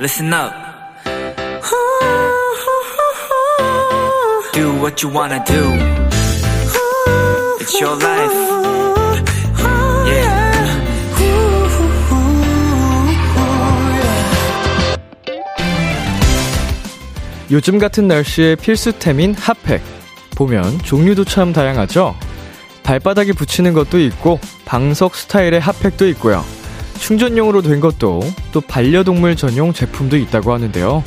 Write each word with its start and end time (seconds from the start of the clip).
listen 0.00 0.32
up. 0.32 0.50
Do 4.54 4.72
what 4.80 5.02
you 5.02 5.12
wanna 5.12 5.44
do. 5.44 5.62
It's 7.60 7.78
your 7.78 7.96
life. 8.02 8.32
Yeah. 10.06 10.40
요즘 17.50 17.78
같은 17.78 18.08
날씨에 18.08 18.54
필수템인 18.54 19.34
핫팩. 19.34 19.82
보면 20.34 20.78
종류도 20.78 21.24
참 21.24 21.52
다양하죠? 21.52 22.16
발바닥에 22.84 23.32
붙이는 23.32 23.74
것도 23.74 24.00
있고, 24.00 24.40
방석 24.64 25.14
스타일의 25.14 25.60
핫팩도 25.60 26.08
있고요. 26.08 26.42
충전용으로 27.00 27.62
된 27.62 27.80
것도, 27.80 28.20
또 28.52 28.60
반려동물 28.60 29.34
전용 29.34 29.72
제품도 29.72 30.16
있다고 30.16 30.52
하는데요. 30.52 31.02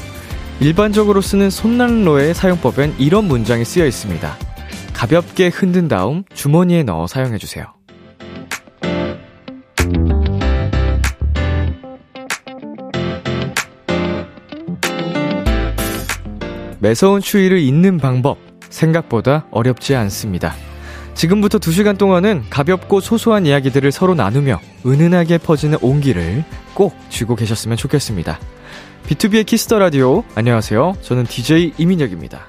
일반적으로 0.60 1.22
쓰는 1.22 1.50
손난로의 1.50 2.34
사용법엔 2.34 2.96
이런 2.98 3.26
문장이 3.26 3.64
쓰여 3.64 3.86
있습니다. 3.86 4.36
가볍게 4.94 5.48
흔든 5.48 5.88
다음 5.88 6.24
주머니에 6.34 6.84
넣어 6.84 7.08
사용해주세요. 7.08 7.66
매서운 16.80 17.22
추위를 17.22 17.60
잊는 17.60 17.98
방법, 17.98 18.38
생각보다 18.70 19.46
어렵지 19.52 19.96
않습니다. 19.96 20.54
지금부터 21.16 21.58
2시간 21.58 21.98
동안은 21.98 22.46
가볍고 22.50 23.00
소소한 23.00 23.46
이야기들을 23.46 23.92
서로 23.92 24.16
나누며 24.16 24.60
은은하게 24.86 25.38
퍼지는 25.38 25.78
온기를 25.82 26.44
꼭 26.74 26.96
쥐고 27.10 27.36
계셨으면 27.36 27.78
좋겠습니다. 27.78 28.40
BTOB의 29.08 29.46
키스 29.46 29.67
더 29.67 29.80
라디오. 29.80 30.24
안녕하세요. 30.36 30.98
저는 31.02 31.26
DJ 31.26 31.74
이민혁입니다. 31.78 32.48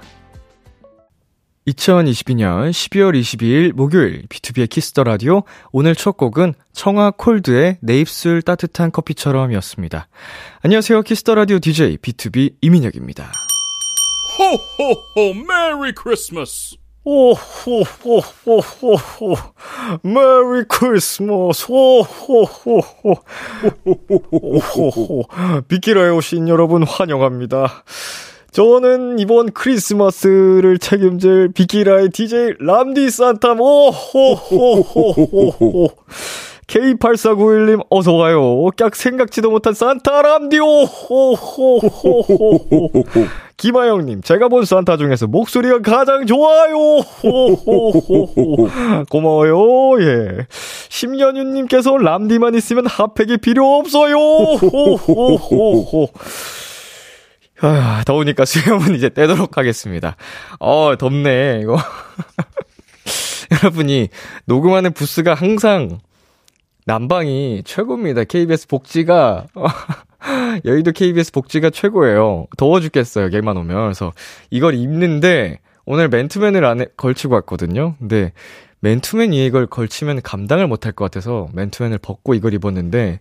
2022년 1.67 2.71
12월 2.71 3.19
22일 3.19 3.73
목요일 3.73 4.27
BTOB의 4.29 4.69
키스 4.69 4.90
더 4.90 5.03
라디오. 5.05 5.43
오늘 5.73 5.95
첫 5.95 6.17
곡은 6.17 6.55
청하 6.73 7.13
콜드의 7.13 7.79
내 7.81 8.01
입술 8.01 8.43
따뜻한 8.43 8.93
커피처럼이었습니다. 8.93 10.09
안녕하세요. 10.63 11.03
키스 11.03 11.23
더 11.23 11.35
라디오 11.35 11.59
DJ 11.59 11.99
BTOB 11.99 12.57
이민혁입니다. 12.61 13.33
호호호 14.39 15.35
Merry 15.35 15.93
Christmas 15.95 16.77
오호호호호 17.05 18.63
Merry 20.03 20.65
Christmas. 20.67 21.67
호호호호. 21.71 22.81
호호호. 23.85 25.25
비키라에 25.69 26.09
오신 26.09 26.49
여러분 26.49 26.83
환영합니다. 26.83 27.85
저는 28.53 29.19
이번 29.19 29.53
크리스마스를 29.53 30.79
책임질 30.79 31.53
비키라의 31.55 32.09
DJ 32.11 32.55
람디 32.61 33.11
산탐 33.11 33.61
오호호호호호 33.61 34.69
K8491님 36.67 37.85
어서와요. 37.91 38.71
깍 38.79 38.97
생각지도 38.97 39.51
못한 39.51 39.75
산타 39.75 40.23
람디 40.23 40.59
오 40.61 40.85
호호호호호 40.85 41.93
김하영님 43.57 44.23
제가 44.23 44.49
본 44.49 44.65
산타 44.65 44.97
중에서 44.97 45.27
목소리가 45.27 45.81
가장 45.81 46.27
좋아요. 46.27 46.75
고마워요. 49.11 50.01
예. 50.03 50.47
심연유님께서 50.89 51.97
람디만 51.99 52.55
있으면 52.57 52.87
핫팩이 52.87 53.39
필요 53.39 53.77
없어요. 53.77 54.17
아, 57.63 58.03
더우니까 58.05 58.45
수염은 58.45 58.95
이제 58.97 59.09
떼도록 59.09 59.57
하겠습니다. 59.57 60.17
어, 60.59 60.97
덥네, 60.99 61.61
이거. 61.63 61.79
여러분이 63.63 64.09
녹음하는 64.47 64.93
부스가 64.93 65.35
항상 65.35 66.01
난방이 66.87 67.63
최고입니다. 67.65 68.25
KBS 68.25 68.67
복지가, 68.69 69.47
여의도 70.65 70.93
KBS 70.93 71.33
복지가 71.33 71.71
최고예요. 71.71 72.47
더워 72.57 72.81
죽겠어요, 72.81 73.29
걔만 73.29 73.57
오면. 73.57 73.77
그래서 73.85 74.13
이걸 74.51 74.75
입는데, 74.75 75.59
오늘 75.85 76.09
맨투맨을 76.09 76.65
안에 76.65 76.87
걸치고 76.97 77.35
왔거든요. 77.35 77.97
근데, 77.99 78.33
맨투맨이 78.81 79.45
이걸 79.47 79.67
걸치면 79.67 80.23
감당을 80.23 80.67
못할 80.67 80.93
것 80.93 81.05
같아서 81.05 81.49
맨투맨을 81.55 81.99
벗고 81.99 82.35
이걸 82.35 82.55
입었는데, 82.55 83.21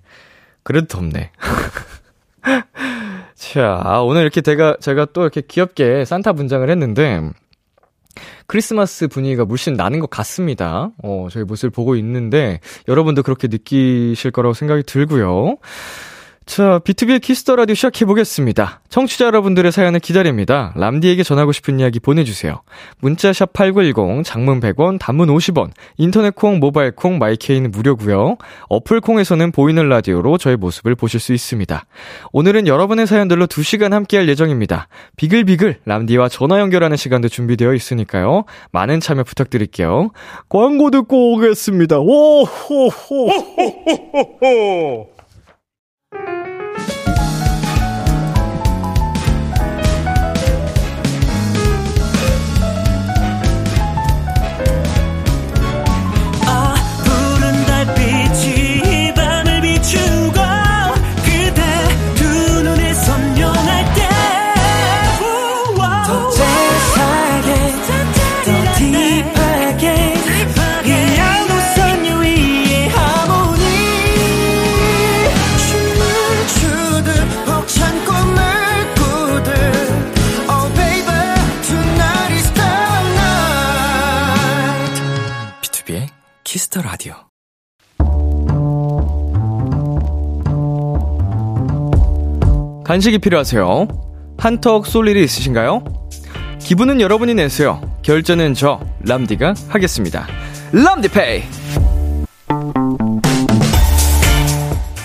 그래도 0.64 0.88
덥네. 0.88 1.31
자, 3.35 3.81
아, 3.84 4.00
오늘 4.00 4.22
이렇게 4.22 4.41
제가, 4.41 4.78
제가 4.80 5.08
또 5.14 5.22
이렇게 5.22 5.41
귀엽게 5.41 6.06
산타 6.06 6.34
분장을 6.34 6.70
했는데, 6.70 7.30
크리스마스 8.46 9.08
분위기가 9.08 9.46
물씬 9.46 9.74
나는 9.74 10.00
것 10.00 10.09
같습니다. 10.09 10.91
어, 11.02 11.28
저희 11.31 11.44
모습을 11.44 11.70
보고 11.72 11.96
있는데, 11.96 12.59
여러분도 12.88 13.24
그렇게 13.24 13.47
느끼실 13.47 14.31
거라고 14.31 14.53
생각이 14.53 14.84
들고요. 14.84 15.58
자, 16.45 16.79
BTOB의 16.79 17.22
키스 17.22 17.43
더 17.43 17.56
라디오 17.55 17.73
시작해 17.73 18.03
보겠습니다. 18.05 18.81
청취자 18.89 19.25
여러분들의 19.25 19.71
사연을 19.71 20.01
기다립니다. 20.01 20.73
람디에게 20.75 21.23
전하고 21.23 21.53
싶은 21.53 21.79
이야기 21.79 21.99
보내주세요. 21.99 22.61
문자샵 22.99 23.53
8910, 23.53 24.23
장문 24.25 24.59
100원, 24.59 24.99
단문 24.99 25.29
50원, 25.29 25.71
인터넷 25.97 26.35
콩, 26.35 26.59
모바일 26.59 26.91
콩, 26.91 27.17
마이케이는 27.17 27.71
무료고요 27.71 28.35
어플 28.69 28.99
콩에서는 29.01 29.51
보이는 29.51 29.87
라디오로 29.87 30.37
저의 30.37 30.57
모습을 30.57 30.95
보실 30.95 31.21
수 31.21 31.33
있습니다. 31.33 31.85
오늘은 32.33 32.67
여러분의 32.67 33.07
사연들로 33.07 33.47
2시간 33.47 33.91
함께할 33.91 34.27
예정입니다. 34.27 34.89
비글비글 35.15 35.79
람디와 35.85 36.27
전화 36.27 36.59
연결하는 36.59 36.97
시간도 36.97 37.29
준비되어 37.29 37.73
있으니까요. 37.73 38.43
많은 38.71 38.99
참여 38.99 39.23
부탁드릴게요. 39.23 40.11
광고 40.49 40.91
듣고 40.91 41.33
오겠습니다. 41.35 41.99
오호호호호호호 41.99 42.73
키스 86.73 86.78
더 86.78 86.81
라디오. 86.81 87.13
간식이 92.84 93.19
필요하세요? 93.19 93.88
한턱 94.39 94.88
쏠 94.88 95.07
일이 95.07 95.23
있으신가요? 95.23 95.84
기분은 96.59 97.00
여러분이 97.00 97.35
내세요. 97.35 97.79
결제는 98.01 98.56
저 98.56 98.79
람디가 99.01 99.53
하겠습니다. 99.69 100.28
람디페이. 100.72 101.44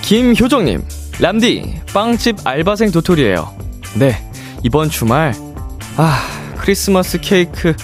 김효정님, 0.03 0.83
람디 1.21 1.83
빵집 1.93 2.47
알바생 2.47 2.91
도토리예요. 2.91 3.55
네, 3.99 4.17
이번 4.63 4.89
주말 4.89 5.35
아 5.99 6.19
크리스마스 6.57 7.21
케이크 7.21 7.75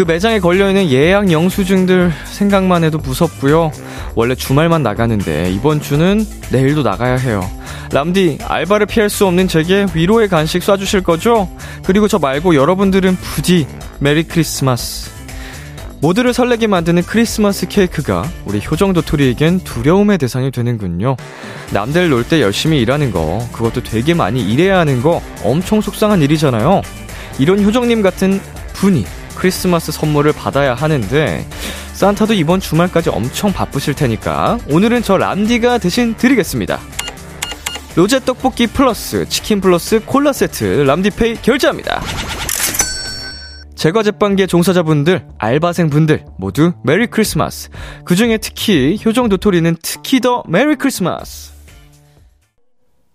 그 0.00 0.04
매장에 0.06 0.40
걸려있는 0.40 0.88
예약 0.88 1.30
영수증들 1.30 2.10
생각만 2.24 2.84
해도 2.84 2.96
무섭고요. 2.96 3.70
원래 4.14 4.34
주말만 4.34 4.82
나가는데 4.82 5.52
이번 5.52 5.82
주는 5.82 6.24
내일도 6.50 6.82
나가야 6.82 7.16
해요. 7.16 7.46
람디, 7.92 8.38
알바를 8.48 8.86
피할 8.86 9.10
수 9.10 9.26
없는 9.26 9.46
제게 9.46 9.84
위로의 9.92 10.28
간식 10.28 10.62
쏴주실 10.62 11.04
거죠? 11.04 11.50
그리고 11.84 12.08
저 12.08 12.18
말고 12.18 12.54
여러분들은 12.54 13.14
부디 13.16 13.66
메리 13.98 14.22
크리스마스. 14.22 15.10
모두를 16.00 16.32
설레게 16.32 16.66
만드는 16.66 17.02
크리스마스 17.02 17.68
케이크가 17.68 18.24
우리 18.46 18.58
효정 18.58 18.94
도토리에겐 18.94 19.60
두려움의 19.60 20.16
대상이 20.16 20.50
되는군요. 20.50 21.18
남들 21.74 22.08
놀 22.08 22.24
때 22.24 22.40
열심히 22.40 22.80
일하는 22.80 23.10
거, 23.10 23.46
그것도 23.52 23.82
되게 23.82 24.14
많이 24.14 24.40
일해야 24.50 24.78
하는 24.78 25.02
거 25.02 25.20
엄청 25.44 25.82
속상한 25.82 26.22
일이잖아요. 26.22 26.80
이런 27.38 27.62
효정님 27.62 28.00
같은 28.00 28.40
분이 28.72 29.04
크리스마스 29.40 29.90
선물을 29.90 30.34
받아야 30.34 30.74
하는데 30.74 31.46
산타도 31.94 32.34
이번 32.34 32.60
주말까지 32.60 33.08
엄청 33.08 33.54
바쁘실 33.54 33.94
테니까 33.94 34.58
오늘은 34.68 35.02
저 35.02 35.16
람디가 35.16 35.78
대신 35.78 36.14
드리겠습니다. 36.14 36.78
로제 37.96 38.20
떡볶이 38.20 38.66
플러스 38.66 39.26
치킨 39.30 39.62
플러스 39.62 40.00
콜라 40.04 40.34
세트 40.34 40.82
람디페이 40.82 41.36
결제합니다. 41.36 42.02
제과 43.76 44.02
제빵계 44.02 44.46
종사자분들, 44.46 45.26
알바생분들 45.38 46.26
모두 46.36 46.74
Merry 46.84 47.06
Christmas. 47.06 47.70
그 48.04 48.14
중에 48.14 48.36
특히 48.36 48.98
효정 49.02 49.30
도토리는 49.30 49.74
특히 49.82 50.20
더 50.20 50.42
Merry 50.48 50.76
Christmas. 50.76 51.52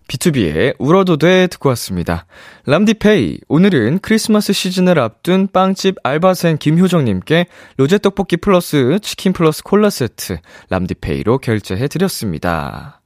B2B의 0.07 0.75
울어도 0.77 1.17
돼 1.17 1.47
듣고 1.47 1.69
왔습니다. 1.69 2.25
람디페이. 2.65 3.39
오늘은 3.47 3.99
크리스마스 3.99 4.53
시즌을 4.53 4.99
앞둔 4.99 5.47
빵집 5.51 5.95
알바생 6.03 6.57
김효정님께 6.57 7.47
로제 7.77 7.97
떡볶이 7.99 8.37
플러스 8.37 8.99
치킨 9.01 9.33
플러스 9.33 9.63
콜라 9.63 9.89
세트 9.89 10.37
람디페이로 10.69 11.39
결제해 11.39 11.87
드렸습니다. 11.87 13.01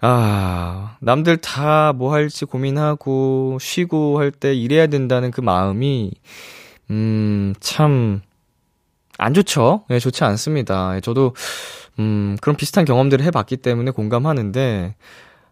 아, 0.00 0.96
남들 1.00 1.38
다 1.38 1.92
뭐 1.96 2.12
할지 2.12 2.44
고민하고 2.44 3.58
쉬고 3.60 4.18
할 4.20 4.30
때 4.30 4.54
일해야 4.54 4.86
된다는 4.86 5.30
그 5.30 5.40
마음이 5.40 6.12
음, 6.90 7.54
참, 7.60 8.20
안 9.16 9.32
좋죠? 9.32 9.84
예, 9.90 9.94
네, 9.94 9.98
좋지 9.98 10.22
않습니다. 10.24 10.96
예, 10.96 11.00
저도, 11.00 11.34
음, 11.98 12.36
그런 12.42 12.56
비슷한 12.56 12.84
경험들을 12.84 13.24
해봤기 13.24 13.56
때문에 13.58 13.90
공감하는데, 13.92 14.94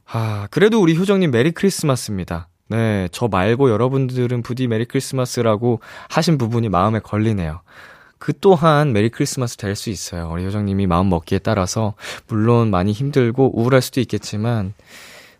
아, 0.06 0.46
그래도 0.50 0.81
우리 0.81 0.96
효정님 0.96 1.31
Merry 1.31 1.53
Christmas입니다. 1.53 2.49
네, 2.69 3.08
저 3.12 3.28
말고 3.28 3.70
여러분들은 3.70 4.43
부디 4.43 4.66
Merry 4.67 4.85
Christmas라고 4.85 5.81
하신 6.08 6.38
부분이 6.38 6.69
마음에 6.69 7.00
걸리네요. 7.00 7.60
그 8.19 8.32
또한 8.40 8.93
Merry 8.93 9.09
Christmas 9.09 9.56
될 9.56 9.75
수 9.75 9.90
있어요. 9.90 10.31
우리 10.32 10.44
효정님이 10.46 10.87
마음 10.87 11.08
먹기에 11.08 11.40
따라서, 11.40 11.94
물론 12.28 12.70
많이 12.70 12.93
힘들고 12.93 13.58
우울할 13.58 13.82
수도 13.82 14.00
있겠지만, 14.00 14.75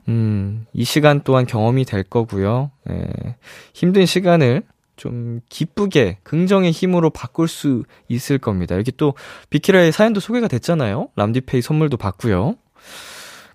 음, 0.09 0.67
이 0.73 0.85
시간 0.85 1.21
또한 1.23 1.47
경험이 1.47 1.85
될 1.85 2.03
거고요. 2.03 2.71
예, 2.91 3.37
힘든 3.73 4.05
시간을 4.05 4.63
좀 4.97 5.41
기쁘게 5.49 6.19
긍정의 6.25 6.73
힘으로 6.73 7.11
바꿀 7.11 7.47
수 7.49 7.85
있을 8.09 8.39
겁니다. 8.39 8.77
여기 8.77 8.91
또 8.93 9.15
비키라의 9.51 9.93
사연도 9.93 10.21
소개가 10.21 10.49
됐잖아요. 10.49 11.09
람디페이 11.17 11.63
선물도 11.63 11.97
받고요. 11.99 12.57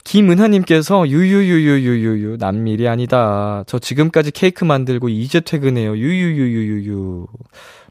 김은하님께서 0.07 1.09
유유유유유유유 1.09 2.38
남일이 2.39 2.88
아니다. 2.88 3.65
저 3.68 3.77
지금까지 3.77 4.31
케이크 4.31 4.63
만들고 4.63 5.09
이제 5.09 5.42
퇴근해요. 5.42 5.98
유유유유유유. 5.98 7.27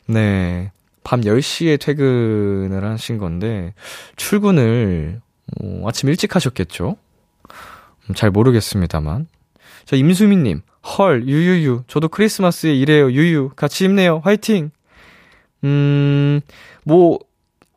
네. 0.06 0.72
밤 1.04 1.20
10시에 1.20 1.78
퇴근을 1.78 2.82
하신 2.84 3.18
건데 3.18 3.74
출근을 4.16 5.20
어, 5.60 5.82
아침 5.86 6.08
일찍 6.08 6.34
하셨겠죠? 6.34 6.96
음, 8.08 8.14
잘 8.14 8.30
모르겠습니다만. 8.30 9.28
저 9.84 9.94
임수민님 9.94 10.62
헐, 10.86 11.28
유유유. 11.28 11.82
저도 11.86 12.08
크리스마스에 12.08 12.74
일해요. 12.74 13.12
유유. 13.12 13.50
같이 13.56 13.84
힘내요. 13.84 14.22
화이팅! 14.24 14.70
음, 15.64 16.40
뭐, 16.82 17.18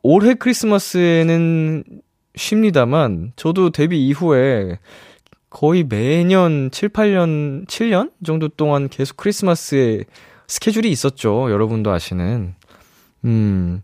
올해 0.02 0.32
크리스마스에는 0.32 1.84
쉽니다만, 2.34 3.32
저도 3.36 3.70
데뷔 3.70 4.06
이후에 4.08 4.78
거의 5.50 5.84
매년 5.84 6.70
7, 6.70 6.90
8년, 6.90 7.66
7년 7.66 8.12
정도 8.24 8.48
동안 8.48 8.88
계속 8.88 9.16
크리스마스에 9.16 10.04
스케줄이 10.46 10.90
있었죠. 10.90 11.50
여러분도 11.50 11.90
아시는. 11.90 12.54
음, 13.24 13.82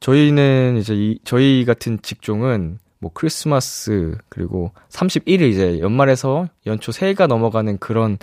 저희는 0.00 0.78
이제 0.78 0.94
이, 0.94 1.18
저희 1.24 1.64
같은 1.64 1.98
직종은 2.02 2.78
뭐 3.00 3.10
크리스마스 3.12 4.16
그리고 4.28 4.72
31일 4.90 5.42
이제 5.42 5.78
연말에서 5.80 6.48
연초 6.66 6.92
새해가 6.92 7.26
넘어가는 7.26 7.78
그런 7.78 8.18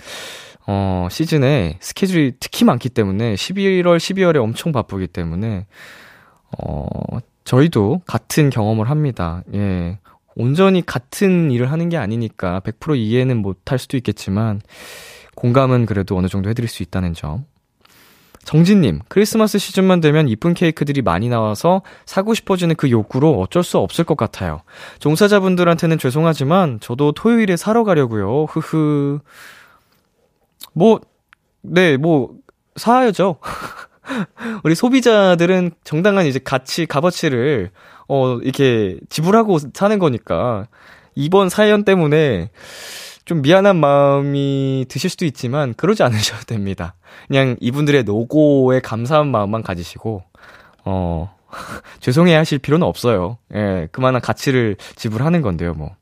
어 0.66 1.08
시즌에 1.10 1.78
스케줄이 1.80 2.32
특히 2.40 2.64
많기 2.64 2.88
때문에 2.88 3.34
11월 3.34 3.98
12월에 3.98 4.42
엄청 4.42 4.72
바쁘기 4.72 5.06
때문에 5.06 5.66
어 6.58 6.88
저희도 7.46 8.02
같은 8.06 8.50
경험을 8.50 8.90
합니다. 8.90 9.42
예. 9.54 9.98
온전히 10.34 10.84
같은 10.84 11.50
일을 11.50 11.72
하는 11.72 11.88
게 11.88 11.96
아니니까 11.96 12.60
100% 12.60 12.98
이해는 12.98 13.40
못할 13.40 13.78
수도 13.78 13.96
있겠지만 13.96 14.60
공감은 15.36 15.86
그래도 15.86 16.18
어느 16.18 16.26
정도 16.26 16.50
해드릴 16.50 16.68
수 16.68 16.82
있다는 16.82 17.14
점. 17.14 17.46
정진님, 18.44 19.00
크리스마스 19.08 19.58
시즌만 19.58 20.00
되면 20.00 20.28
이쁜 20.28 20.54
케이크들이 20.54 21.02
많이 21.02 21.28
나와서 21.28 21.82
사고 22.04 22.34
싶어지는 22.34 22.76
그 22.76 22.90
욕구로 22.90 23.40
어쩔 23.40 23.64
수 23.64 23.78
없을 23.78 24.04
것 24.04 24.16
같아요. 24.16 24.60
종사자분들한테는 24.98 25.98
죄송하지만 25.98 26.78
저도 26.80 27.12
토요일에 27.12 27.56
사러 27.56 27.82
가려고요. 27.82 28.44
흐흐. 28.44 29.18
뭐, 30.74 31.00
네, 31.62 31.96
뭐, 31.96 32.34
사야죠. 32.76 33.38
우리 34.64 34.74
소비자들은 34.74 35.72
정당한 35.84 36.26
이제 36.26 36.38
가치, 36.42 36.86
값어치를, 36.86 37.70
어, 38.08 38.38
이렇게 38.38 38.98
지불하고 39.08 39.58
사는 39.74 39.98
거니까. 39.98 40.66
이번 41.14 41.48
사연 41.48 41.84
때문에 41.84 42.50
좀 43.24 43.42
미안한 43.42 43.76
마음이 43.76 44.86
드실 44.88 45.10
수도 45.10 45.24
있지만 45.24 45.74
그러지 45.74 46.02
않으셔도 46.04 46.44
됩니다. 46.44 46.94
그냥 47.26 47.56
이분들의 47.60 48.04
노고에 48.04 48.80
감사한 48.80 49.28
마음만 49.28 49.62
가지시고 49.62 50.22
어 50.84 51.34
죄송해 52.00 52.34
하실 52.34 52.58
필요는 52.58 52.86
없어요. 52.86 53.38
예, 53.54 53.88
그만한 53.90 54.20
가치를 54.22 54.76
지불하는 54.94 55.42
건데요, 55.42 55.74
뭐. 55.74 55.96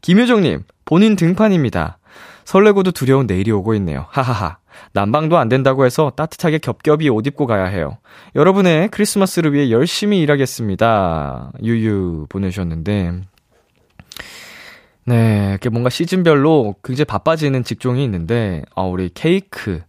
김효정님, 0.00 0.64
본인 0.84 1.16
등판입니다. 1.16 1.98
설레고도 2.44 2.90
두려운 2.90 3.26
내일이 3.26 3.50
오고 3.52 3.74
있네요. 3.76 4.06
하하하. 4.10 4.58
난방도 4.92 5.38
안 5.38 5.48
된다고 5.48 5.84
해서 5.84 6.12
따뜻하게 6.16 6.58
겹겹이 6.58 7.08
옷 7.08 7.26
입고 7.26 7.46
가야 7.46 7.64
해요. 7.64 7.98
여러분의 8.34 8.88
크리스마스를 8.88 9.52
위해 9.52 9.70
열심히 9.70 10.20
일하겠습니다. 10.20 11.52
유유 11.62 12.26
보내주셨는데, 12.28 13.20
네, 15.06 15.48
이렇게 15.50 15.68
뭔가 15.68 15.90
시즌별로 15.90 16.76
굉장히 16.82 17.04
바빠지는 17.04 17.64
직종이 17.64 18.04
있는데, 18.04 18.62
아, 18.74 18.82
우리 18.82 19.10
케이크. 19.12 19.82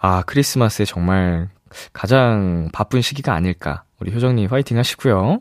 아, 0.00 0.22
크리스마스에 0.22 0.84
정말 0.86 1.48
가장 1.92 2.68
바쁜 2.72 3.02
시기가 3.02 3.34
아닐까. 3.34 3.82
우리 4.00 4.12
효정님 4.14 4.48
화이팅 4.48 4.78
하시고요. 4.78 5.40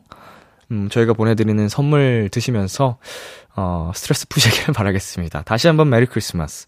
음, 0.72 0.90
저희가 0.90 1.14
보내드리는 1.14 1.70
선물 1.70 2.30
드시면서, 2.32 2.98
어, 3.56 3.92
스트레스 3.96 4.28
푸시길 4.28 4.74
바라겠습니다. 4.76 5.44
다시 5.44 5.68
한번 5.68 5.90
Merry 5.90 6.06
Christmas. 6.06 6.68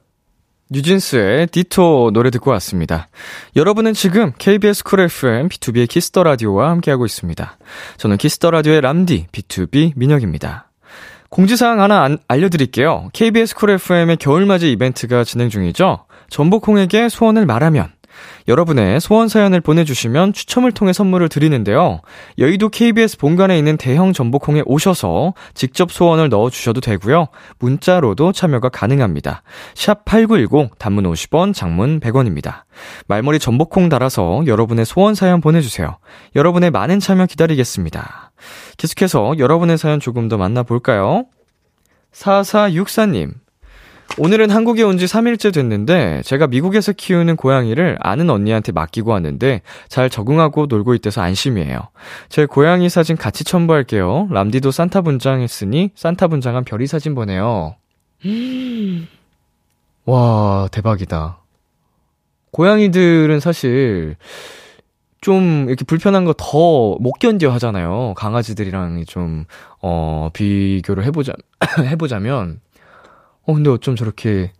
뉴진스의 0.71 1.47
Ditto 1.47 2.11
노래 2.13 2.29
듣고 2.29 2.49
왔습니다. 2.51 3.09
여러분은 3.57 3.93
지금 3.93 4.31
KBS 4.37 4.85
쿨 4.85 5.01
FM 5.01 5.49
BTOB의 5.49 5.89
키스 5.89 6.10
더 6.10 6.23
라디오와 6.23 6.69
함께하고 6.69 7.05
있습니다. 7.05 7.57
저는 7.97 8.17
키스 8.17 8.38
더 8.38 8.51
라디오의 8.51 8.79
람디 8.81 9.27
BTOB 9.33 9.91
민혁입니다. 9.97 10.69
공지사항 11.29 11.81
하나 11.81 12.03
안, 12.03 12.17
알려드릴게요. 12.27 13.09
KBS 13.11 13.55
쿨 13.55 13.71
FM의 13.71 14.17
겨울맞이 14.17 14.71
이벤트가 14.71 15.25
진행 15.25 15.49
중이죠. 15.49 16.05
전복콩에게 16.29 17.09
소원을 17.09 17.45
말하면 17.45 17.91
여러분의 18.47 18.99
소원 19.01 19.27
사연을 19.27 19.61
보내주시면 19.61 20.33
추첨을 20.33 20.71
통해 20.71 20.93
선물을 20.93 21.29
드리는데요. 21.29 22.01
여의도 22.37 22.69
KBS 22.69 23.17
본관에 23.17 23.57
있는 23.57 23.77
대형 23.77 24.13
전복콩에 24.13 24.63
오셔서 24.65 25.33
직접 25.53 25.91
소원을 25.91 26.29
넣어주셔도 26.29 26.81
되고요. 26.81 27.27
문자로도 27.59 28.31
참여가 28.31 28.69
가능합니다. 28.69 29.43
샵 29.75 30.05
8910 30.05 30.77
단문 30.79 31.03
50원, 31.05 31.53
장문 31.53 31.99
100원입니다. 31.99 32.63
말머리 33.07 33.39
전복콩 33.39 33.89
달아서 33.89 34.43
여러분의 34.45 34.85
소원 34.85 35.15
사연 35.15 35.41
보내주세요. 35.41 35.97
여러분의 36.35 36.71
많은 36.71 36.99
참여 36.99 37.25
기다리겠습니다. 37.27 38.31
계속해서 38.77 39.35
여러분의 39.37 39.77
사연 39.77 39.99
조금 39.99 40.27
더 40.27 40.37
만나볼까요? 40.37 41.25
4464님. 42.13 43.40
오늘은 44.17 44.49
한국에 44.51 44.83
온 44.83 44.97
지 44.97 45.05
3일째 45.05 45.53
됐는데 45.53 46.21
제가 46.25 46.45
미국에서 46.47 46.91
키우는 46.91 47.37
고양이를 47.37 47.97
아는 48.01 48.29
언니한테 48.29 48.71
맡기고 48.71 49.09
왔는데 49.11 49.61
잘 49.87 50.09
적응하고 50.11 50.67
놀고 50.67 50.93
있대서 50.95 51.21
안심이에요. 51.21 51.79
제 52.29 52.45
고양이 52.45 52.87
사진 52.89 53.15
같이 53.15 53.43
첨부할게요. 53.43 54.27
람디도 54.29 54.69
산타 54.69 55.01
분장 55.01 55.41
했으니 55.41 55.89
산타 55.95 56.27
분장한 56.27 56.65
별이 56.65 56.85
사진 56.87 57.15
보내요. 57.15 57.75
와, 60.05 60.67
대박이다. 60.71 61.39
고양이들은 62.51 63.39
사실 63.39 64.17
좀 65.21 65.65
이렇게 65.67 65.85
불편한 65.85 66.25
거 66.25 66.33
더 66.33 66.97
못 66.99 67.13
견뎌 67.13 67.49
하잖아요. 67.53 68.13
강아지들이랑 68.17 69.05
좀, 69.07 69.45
어, 69.81 70.29
비교를 70.33 71.05
해보자, 71.05 71.33
해보자면. 71.79 72.59
어, 73.43 73.53
근데 73.53 73.69
어쩜 73.69 73.95
저렇게 73.95 74.51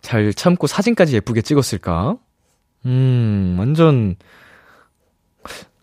잘 0.00 0.32
참고 0.34 0.66
사진까지 0.66 1.16
예쁘게 1.16 1.42
찍었을까? 1.42 2.16
음, 2.86 3.56
완전, 3.58 4.16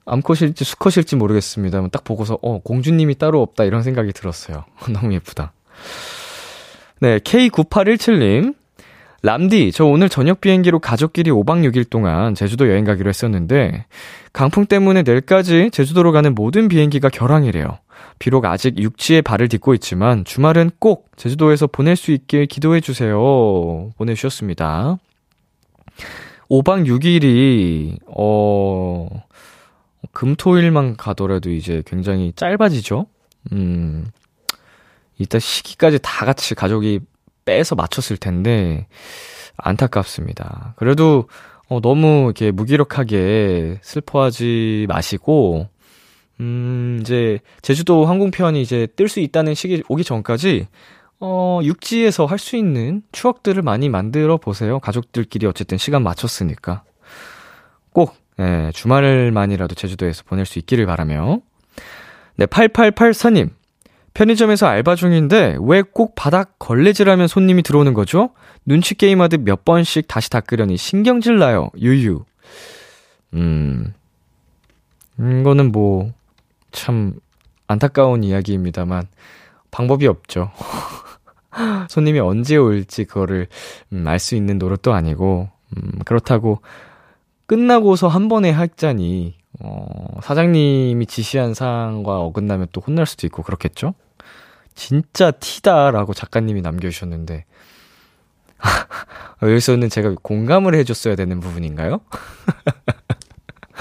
암컷일지 0.05 0.63
수컷일지 0.63 1.15
모르겠습니다만 1.15 1.89
딱 1.89 2.03
보고서, 2.03 2.38
어, 2.41 2.59
공주님이 2.59 3.15
따로 3.15 3.41
없다 3.41 3.63
이런 3.63 3.83
생각이 3.83 4.13
들었어요. 4.13 4.65
너무 4.93 5.13
예쁘다. 5.13 5.53
네, 7.00 7.17
K9817님. 7.19 8.55
람디, 9.23 9.71
저 9.71 9.85
오늘 9.85 10.09
저녁 10.09 10.41
비행기로 10.41 10.79
가족끼리 10.79 11.29
5박 11.29 11.63
6일 11.69 11.88
동안 11.89 12.33
제주도 12.33 12.67
여행 12.69 12.85
가기로 12.85 13.07
했었는데, 13.09 13.85
강풍 14.33 14.65
때문에 14.65 15.03
내일까지 15.03 15.69
제주도로 15.71 16.11
가는 16.11 16.33
모든 16.33 16.67
비행기가 16.67 17.09
결항이래요. 17.09 17.77
비록 18.20 18.46
아직 18.46 18.77
육지에 18.77 19.22
발을 19.22 19.48
딛고 19.48 19.74
있지만, 19.75 20.25
주말은 20.25 20.72
꼭 20.79 21.12
제주도에서 21.15 21.67
보낼 21.67 21.96
수 21.96 22.12
있길 22.12 22.46
기도해 22.46 22.81
주세요. 22.81 23.91
보내주셨습니다. 23.98 24.98
5박 26.50 26.86
6일이, 26.86 27.98
어, 28.08 29.08
금토일만 30.12 30.98
가더라도 30.98 31.50
이제 31.50 31.84
굉장히 31.86 32.34
짧아지죠? 32.36 33.08
음, 33.53 34.08
이따 35.17 35.39
시기까지 35.39 36.00
다 36.01 36.25
같이 36.25 36.55
가족이 36.55 37.00
빼서 37.46 37.75
맞췄을 37.75 38.17
텐데 38.17 38.88
안타깝습니다. 39.58 40.74
그래도 40.77 41.27
어, 41.70 41.79
너무 41.79 42.25
이렇게 42.25 42.51
무기력하게 42.51 43.79
슬퍼하지 43.81 44.88
마시고 44.89 45.67
음, 46.41 46.98
이제 47.01 47.39
제주도 47.62 48.05
항공편이 48.05 48.62
이제 48.62 48.88
뜰 48.95 49.07
수 49.07 49.19
있다는 49.19 49.53
시기 49.53 49.83
오기 49.88 50.03
전까지 50.03 50.67
어, 51.19 51.60
육지에서 51.63 52.25
할 52.25 52.39
수 52.39 52.55
있는 52.57 53.03
추억들을 53.12 53.62
많이 53.62 53.89
만들어 53.89 54.38
보세요. 54.38 54.79
가족들끼리 54.79 55.45
어쨌든 55.45 55.77
시간 55.77 56.03
맞췄으니까. 56.03 56.83
꼭 57.93 58.15
예, 58.39 58.71
주말만이라도 58.74 59.75
제주도에서 59.75 60.24
보낼 60.25 60.45
수 60.48 60.57
있기를 60.57 60.86
바라며. 60.88 61.39
네, 62.38 62.45
8884님. 62.48 63.50
편의점에서 64.13 64.65
알바 64.67 64.95
중인데 64.95 65.57
왜 65.62 65.83
꼭 65.83 66.15
바닥 66.15 66.57
걸레질하면 66.60 67.27
손님이 67.27 67.62
들어오는 67.63 67.93
거죠? 67.93 68.31
눈치 68.65 68.95
게임하듯 68.95 69.41
몇 69.41 69.63
번씩 69.63 70.07
다시 70.07 70.29
닦으려니 70.29 70.75
신경질 70.75 71.38
나요. 71.38 71.69
유유. 71.79 72.24
음. 73.36 73.93
이거는 75.19 75.71
뭐 75.71 76.12
참 76.71 77.13
안타까운 77.67 78.23
이야기입니다만 78.23 79.07
방법이 79.71 80.07
없죠. 80.07 80.51
손님이 81.89 82.19
언제 82.19 82.57
올지 82.57 83.05
그거를 83.05 83.47
음, 83.93 84.07
알수 84.07 84.35
있는 84.35 84.57
노릇도 84.57 84.93
아니고 84.93 85.49
음, 85.77 85.91
그렇다고 86.05 86.61
끝나고서 87.45 88.07
한 88.07 88.29
번에 88.29 88.49
할자니 88.51 89.35
어, 89.59 90.19
사장님이 90.23 91.05
지시한 91.05 91.53
사항과 91.53 92.19
어긋나면 92.19 92.67
또 92.71 92.81
혼날 92.81 93.05
수도 93.05 93.27
있고 93.27 93.43
그렇겠죠? 93.43 93.93
진짜 94.75 95.31
티다라고 95.31 96.13
작가님이 96.13 96.61
남겨주셨는데, 96.61 97.45
여기서는 99.43 99.89
제가 99.89 100.15
공감을 100.21 100.75
해줬어야 100.75 101.15
되는 101.15 101.39
부분인가요? 101.39 101.99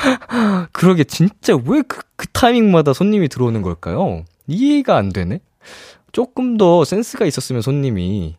그러게, 0.73 1.05
진짜 1.05 1.55
왜 1.55 1.83
그, 1.83 2.01
그 2.17 2.27
타이밍마다 2.29 2.93
손님이 2.93 3.29
들어오는 3.29 3.63
걸까요? 3.63 4.25
이해가 4.47 4.97
안 4.97 5.11
되네? 5.11 5.41
조금 6.13 6.57
더 6.57 6.85
센스가 6.85 7.27
있었으면 7.27 7.63
손님이, 7.63 8.37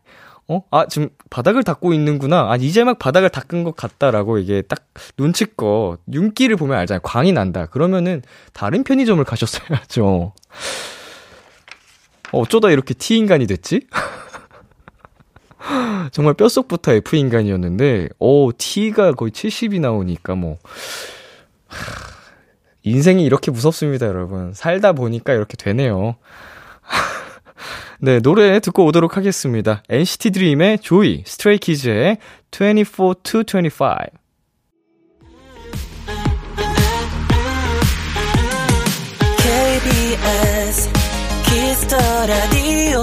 어? 0.48 0.64
아, 0.70 0.86
지금 0.88 1.10
바닥을 1.30 1.64
닦고 1.64 1.94
있는구나. 1.94 2.52
아, 2.52 2.58
이제 2.58 2.84
막 2.84 3.00
바닥을 3.00 3.30
닦은 3.30 3.64
것 3.64 3.76
같다라고 3.76 4.38
이게 4.38 4.62
딱 4.62 4.86
눈치껏 5.18 6.00
윤기를 6.12 6.58
보면 6.58 6.78
알잖아요. 6.78 7.02
광이 7.04 7.32
난다. 7.32 7.68
그러면은 7.68 8.22
다른 8.52 8.84
편의점을 8.84 9.24
가셨어야죠. 9.24 10.34
어쩌다 12.34 12.72
이렇게 12.72 12.94
T인간이 12.94 13.48
됐지? 13.48 13.88
정말 16.12 16.34
뼛속부터 16.34 16.94
F인간이었는데, 16.94 18.10
오, 18.20 18.52
T가 18.52 19.14
거의 19.14 19.32
70이 19.32 19.80
나오니까 19.80 20.36
뭐, 20.36 20.58
인생이 22.84 23.24
이렇게 23.24 23.52
무섭습니다, 23.52 24.08
여러분. 24.08 24.54
살다 24.54 24.94
보니까 24.94 25.34
이렇게 25.34 25.56
되네요. 25.56 26.16
네, 28.00 28.20
노래 28.20 28.60
듣고 28.60 28.86
오도록 28.86 29.18
하겠습니다. 29.18 29.84
NCT 29.90 30.32
드림의 30.32 30.80
Joy, 30.80 31.24
스트레이키즈의 31.26 32.18
24 32.52 33.14
to 33.24 33.44
25. 33.44 33.88
KBS 39.38 40.90
키스 41.46 41.78
더 41.78 41.98
라디오 42.26 43.02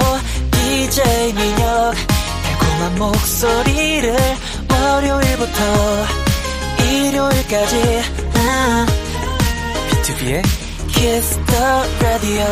DJ 0.51 1.33
민혁 1.35 1.95
달콤한 2.43 2.99
목소리를 2.99 4.17
월요일부터 4.71 5.63
일요일까지 6.83 8.28
아, 8.49 8.87
B2B의 9.91 10.43
키스터 10.89 11.55
라디오 12.03 12.45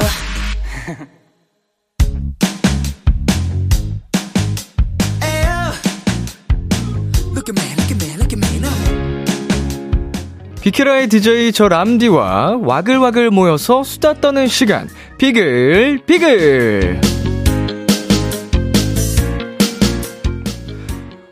Look 7.34 7.48
at 7.48 7.54
me, 7.54 7.74
look 7.76 7.90
at 7.90 7.96
me, 8.00 8.16
look 8.16 8.32
at 8.32 8.36
me 8.36 8.58
now. 8.58 8.70
비키라의 10.62 11.08
DJ 11.08 11.52
저 11.52 11.68
람디와 11.68 12.58
와글와글 12.60 13.30
모여서 13.30 13.82
수다 13.84 14.14
떠는 14.20 14.48
시간. 14.48 14.88
비글 15.18 16.00
비글 16.06 17.00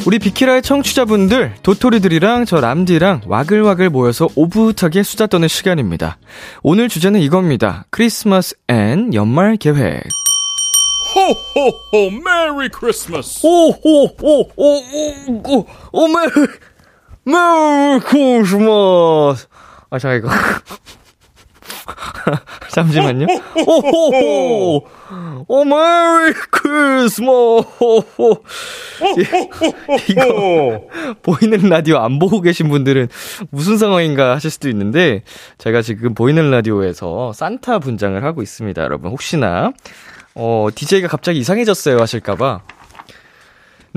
우리 0.06 0.18
비키라의 0.18 0.60
청취자분들 0.60 1.54
도토리들이랑 1.62 2.44
저 2.44 2.60
람디랑 2.60 3.22
와글와글 3.26 3.88
모여서 3.88 4.28
오붓하게 4.36 5.02
수다 5.02 5.26
떠는 5.28 5.48
시간입니다. 5.48 6.18
오늘 6.62 6.90
주제는 6.90 7.20
이겁니다. 7.20 7.86
크리스마스 7.88 8.54
and 8.68 9.14
연말 9.14 9.56
계획. 9.56 10.02
Ho, 11.16 11.30
ho, 11.56 11.80
ho, 11.92 12.06
Merry 12.08 12.68
Christmas! 12.68 13.40
오오오오오오 13.46 14.46
오 15.92 16.08
Merry 16.08 16.30
Merry 17.24 18.00
Christmas. 18.00 19.46
아 19.88 19.98
잠깐 19.98 20.18
이거 20.18 20.28
잠시만요. 22.70 23.26
오호호 23.66 24.86
오 25.46 25.64
메리 25.64 26.32
크리스마스. 26.50 27.66
이거 30.08 30.82
보이는 31.22 31.68
라디오 31.68 31.98
안 31.98 32.18
보고 32.18 32.40
계신 32.40 32.68
분들은 32.68 33.08
무슨 33.50 33.76
상황인가 33.76 34.34
하실 34.34 34.50
수도 34.50 34.68
있는데 34.70 35.22
제가 35.58 35.82
지금 35.82 36.14
보이는 36.14 36.50
라디오에서 36.50 37.32
산타 37.32 37.80
분장을 37.80 38.22
하고 38.24 38.42
있습니다. 38.42 38.82
여러분 38.82 39.10
혹시나 39.10 39.72
어 40.34 40.68
DJ가 40.74 41.08
갑자기 41.08 41.38
이상해졌어요 41.38 41.98
하실까봐 42.00 42.62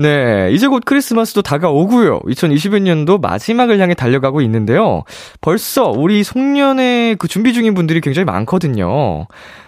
네, 0.00 0.50
이제 0.52 0.68
곧 0.68 0.84
크리스마스도 0.86 1.42
다가오고요. 1.42 2.20
2021년도 2.20 3.20
마지막을 3.20 3.80
향해 3.80 3.94
달려가고 3.94 4.40
있는데요. 4.42 5.02
벌써 5.40 5.90
우리 5.90 6.22
송년회 6.22 7.16
그 7.18 7.26
준비 7.26 7.52
중인 7.52 7.74
분들이 7.74 8.00
굉장히 8.00 8.24
많거든요. 8.24 9.26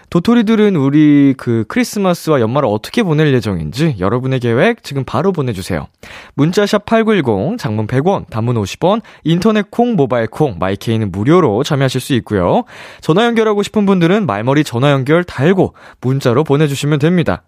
도토리들은 0.09 0.77
우리 0.77 1.33
그 1.37 1.65
크리스마스와 1.67 2.39
연말을 2.39 2.67
어떻게 2.71 3.03
보낼 3.03 3.33
예정인지 3.33 3.97
여러분의 3.99 4.39
계획 4.39 4.83
지금 4.83 5.03
바로 5.03 5.33
보내주세요. 5.33 5.87
문자샵 6.35 6.85
8910, 6.85 7.57
장문 7.57 7.87
100원, 7.87 8.29
단문 8.29 8.55
50원, 8.55 9.01
인터넷 9.25 9.69
콩, 9.69 9.95
모바일 9.95 10.27
콩, 10.27 10.57
마이케이는 10.59 11.11
무료로 11.11 11.63
참여하실 11.63 11.99
수 11.99 12.13
있고요. 12.15 12.63
전화 13.01 13.25
연결하고 13.25 13.63
싶은 13.63 13.85
분들은 13.85 14.25
말머리 14.25 14.63
전화 14.63 14.91
연결 14.91 15.25
달고 15.25 15.75
문자로 15.99 16.45
보내주시면 16.45 16.99
됩니다. 16.99 17.43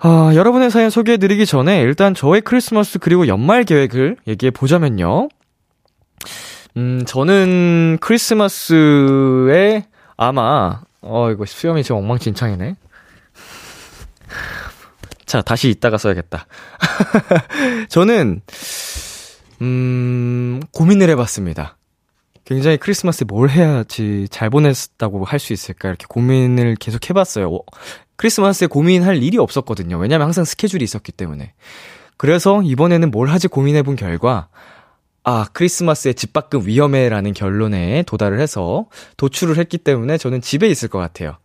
아, 0.00 0.30
여러분의 0.34 0.70
사연 0.70 0.90
소개해드리기 0.90 1.44
전에 1.46 1.80
일단 1.80 2.14
저의 2.14 2.40
크리스마스 2.40 2.98
그리고 2.98 3.26
연말 3.26 3.64
계획을 3.64 4.16
얘기해 4.28 4.50
보자면요. 4.52 5.28
음, 6.76 7.04
저는 7.04 7.98
크리스마스에 8.00 9.86
아마, 10.16 10.82
어, 11.00 11.30
이거 11.32 11.44
수염이 11.46 11.82
지금 11.82 11.96
엉망진창이네. 11.96 12.76
자, 15.26 15.42
다시 15.42 15.68
이따가 15.70 15.98
써야겠다. 15.98 16.46
저는, 17.90 18.40
음, 19.62 20.60
고민을 20.72 21.10
해봤습니다. 21.10 21.76
굉장히 22.44 22.76
크리스마스에 22.78 23.26
뭘 23.28 23.50
해야지 23.50 24.26
잘 24.30 24.48
보냈다고 24.48 25.24
할 25.24 25.38
수 25.38 25.52
있을까 25.52 25.88
이렇게 25.88 26.06
고민을 26.08 26.76
계속 26.76 27.10
해봤어요. 27.10 27.58
어, 28.18 28.20
크리스마스에 28.20 28.66
고민할 28.66 29.22
일이 29.22 29.38
없었거든요. 29.38 29.96
왜냐면 29.96 30.26
항상 30.26 30.44
스케줄이 30.44 30.84
있었기 30.84 31.12
때문에. 31.12 31.54
그래서 32.16 32.62
이번에는 32.62 33.10
뭘 33.10 33.28
하지 33.28 33.46
고민해 33.48 33.84
본 33.84 33.94
결과, 33.96 34.48
아, 35.22 35.46
크리스마스에 35.52 36.12
집 36.14 36.32
밖은 36.32 36.66
위험해라는 36.66 37.32
결론에 37.32 38.02
도달을 38.06 38.40
해서 38.40 38.86
도출을 39.16 39.56
했기 39.56 39.78
때문에 39.78 40.18
저는 40.18 40.40
집에 40.40 40.68
있을 40.68 40.88
것 40.88 40.98
같아요. 40.98 41.38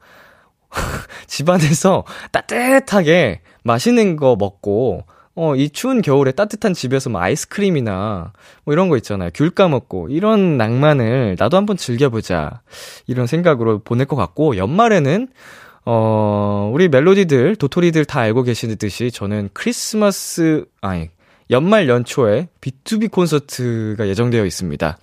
집 1.28 1.50
안에서 1.50 2.06
따뜻하게 2.32 3.42
맛있는 3.64 4.16
거 4.16 4.36
먹고, 4.38 5.06
어, 5.36 5.56
이 5.56 5.70
추운 5.70 6.02
겨울에 6.02 6.32
따뜻한 6.32 6.74
집에서 6.74 7.10
뭐 7.10 7.22
아이스크림이나 7.22 8.34
뭐 8.64 8.74
이런 8.74 8.90
거 8.90 8.98
있잖아요. 8.98 9.30
귤 9.34 9.52
까먹고 9.52 10.10
이런 10.10 10.58
낭만을 10.58 11.36
나도 11.38 11.58
한번 11.58 11.78
즐겨보자. 11.78 12.62
이런 13.06 13.28
생각으로 13.28 13.80
보낼 13.80 14.08
것 14.08 14.16
같고, 14.16 14.58
연말에는 14.58 15.28
어, 15.86 16.70
우리 16.74 16.88
멜로디들, 16.88 17.58
도토리들 17.58 18.06
다 18.06 18.22
알고 18.22 18.44
계시듯이 18.44 19.12
저는 19.12 19.50
크리스마스, 19.54 20.66
아니, 20.82 21.10
연말 21.50 21.90
연초에 21.90 22.48
B2B 22.62 23.12
콘서트가 23.12 24.08
예정되어 24.08 24.46
있습니다. 24.46 24.98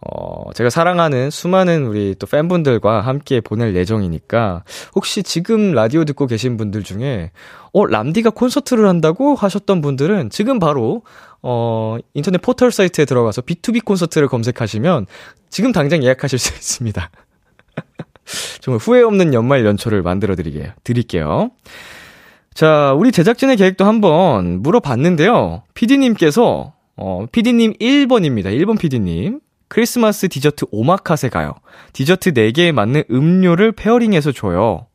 어, 0.00 0.52
제가 0.52 0.68
사랑하는 0.68 1.30
수많은 1.30 1.86
우리 1.86 2.14
또 2.18 2.26
팬분들과 2.26 3.00
함께 3.00 3.40
보낼 3.40 3.74
예정이니까, 3.74 4.64
혹시 4.94 5.22
지금 5.22 5.72
라디오 5.72 6.04
듣고 6.04 6.26
계신 6.26 6.56
분들 6.56 6.82
중에, 6.82 7.30
어, 7.72 7.86
람디가 7.86 8.30
콘서트를 8.30 8.88
한다고 8.88 9.34
하셨던 9.34 9.80
분들은 9.80 10.30
지금 10.30 10.58
바로, 10.58 11.02
어, 11.40 11.96
인터넷 12.14 12.38
포털 12.38 12.72
사이트에 12.72 13.04
들어가서 13.04 13.42
B2B 13.42 13.84
콘서트를 13.84 14.28
검색하시면 14.28 15.06
지금 15.48 15.72
당장 15.72 16.02
예약하실 16.02 16.38
수 16.38 16.52
있습니다. 16.52 17.10
정말 18.60 18.78
후회 18.78 19.02
없는 19.02 19.34
연말 19.34 19.64
연초를 19.64 20.02
만들어 20.02 20.34
드리게요. 20.34 20.72
드릴게요. 20.82 21.50
자, 22.54 22.94
우리 22.96 23.10
제작진의 23.10 23.56
계획도 23.56 23.84
한번 23.84 24.62
물어봤는데요. 24.62 25.64
PD님께서, 25.74 26.72
어, 26.96 27.26
PD님 27.32 27.74
1번입니다. 27.74 28.46
1번 28.46 28.78
PD님. 28.78 29.40
크리스마스 29.68 30.28
디저트 30.28 30.66
오마카세 30.70 31.28
가요. 31.30 31.54
디저트 31.92 32.32
4개에 32.32 32.70
맞는 32.70 33.04
음료를 33.10 33.72
페어링해서 33.72 34.30
줘요. 34.32 34.86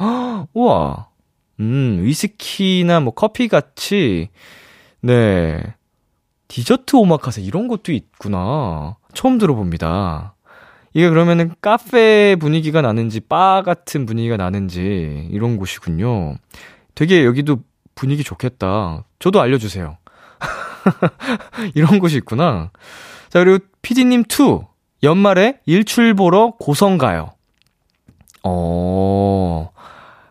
허, 0.00 0.46
우와. 0.54 1.08
음, 1.60 1.98
위스키나 2.02 3.00
뭐 3.00 3.12
커피 3.12 3.48
같이, 3.48 4.30
네. 5.02 5.62
디저트 6.48 6.96
오마카세 6.96 7.42
이런 7.42 7.68
것도 7.68 7.92
있구나. 7.92 8.96
처음 9.12 9.36
들어봅니다. 9.36 10.34
이게 10.92 11.08
그러면은 11.08 11.54
카페 11.60 12.36
분위기가 12.36 12.82
나는지 12.82 13.20
바 13.20 13.62
같은 13.64 14.06
분위기가 14.06 14.36
나는지 14.36 15.28
이런 15.30 15.56
곳이군요. 15.56 16.36
되게 16.94 17.24
여기도 17.24 17.58
분위기 17.94 18.24
좋겠다. 18.24 19.04
저도 19.18 19.40
알려주세요. 19.40 19.98
이런 21.74 21.98
곳이 21.98 22.16
있구나. 22.16 22.70
자, 23.28 23.44
그리고 23.44 23.64
피디님 23.82 24.24
2. 24.28 24.60
연말에 25.02 25.60
일출 25.64 26.14
보러 26.14 26.52
고성 26.58 26.98
가요. 26.98 27.32
어, 28.42 29.70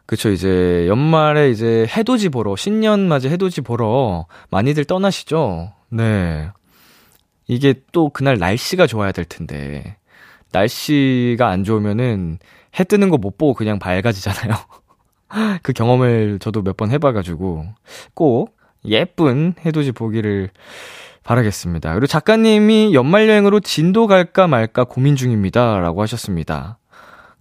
그쵸. 0.06 0.30
이제 0.30 0.86
연말에 0.88 1.50
이제 1.50 1.88
해돋이 1.96 2.30
보러, 2.30 2.56
신년 2.56 3.08
맞이 3.08 3.30
해돋이 3.30 3.56
보러 3.64 4.26
많이들 4.50 4.86
떠나시죠? 4.86 5.74
네. 5.90 6.50
이게 7.48 7.76
또 7.92 8.10
그날 8.10 8.38
날씨가 8.38 8.86
좋아야 8.88 9.12
될 9.12 9.26
텐데. 9.26 9.98
날씨가 10.52 11.48
안 11.48 11.64
좋으면은 11.64 12.40
해 12.80 12.84
뜨는 12.84 13.10
거 13.10 13.18
못 13.18 13.38
보고 13.38 13.54
그냥 13.54 13.80
밝아지잖아요. 13.80 14.54
그 15.64 15.74
경험을 15.74 16.40
저도 16.40 16.62
몇 16.64 16.78
번 16.78 16.92
해봐가지고 16.92 17.66
꼭 18.14 18.58
예쁜 18.86 19.54
해돋이 19.66 19.92
보기를 19.92 20.50
바라겠습니다. 21.24 21.94
그리고 21.94 22.08
작가님이 22.08 22.94
연말 22.94 23.28
여행으로 23.30 23.60
진도 23.60 24.08
갈까 24.08 24.48
말까 24.48 24.86
고민 24.86 25.16
중입니다. 25.16 25.80
라고 25.80 26.02
하셨습니다. 26.02 26.78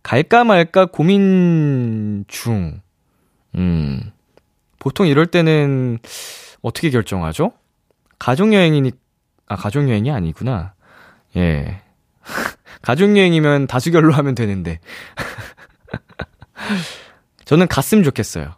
갈까 0.02 0.44
말까 0.44 0.86
고민 0.86 2.24
중. 2.28 2.80
음. 3.54 4.12
보통 4.78 5.06
이럴 5.06 5.26
때는 5.26 5.98
어떻게 6.62 6.90
결정하죠? 6.90 7.52
가족여행이니, 8.18 8.92
아, 9.46 9.56
가족여행이 9.56 10.10
아니구나. 10.10 10.74
예. 11.36 11.80
가족여행이면 12.82 13.66
다수결로 13.66 14.12
하면 14.12 14.34
되는데. 14.34 14.80
저는 17.44 17.68
갔으면 17.68 18.04
좋겠어요. 18.04 18.54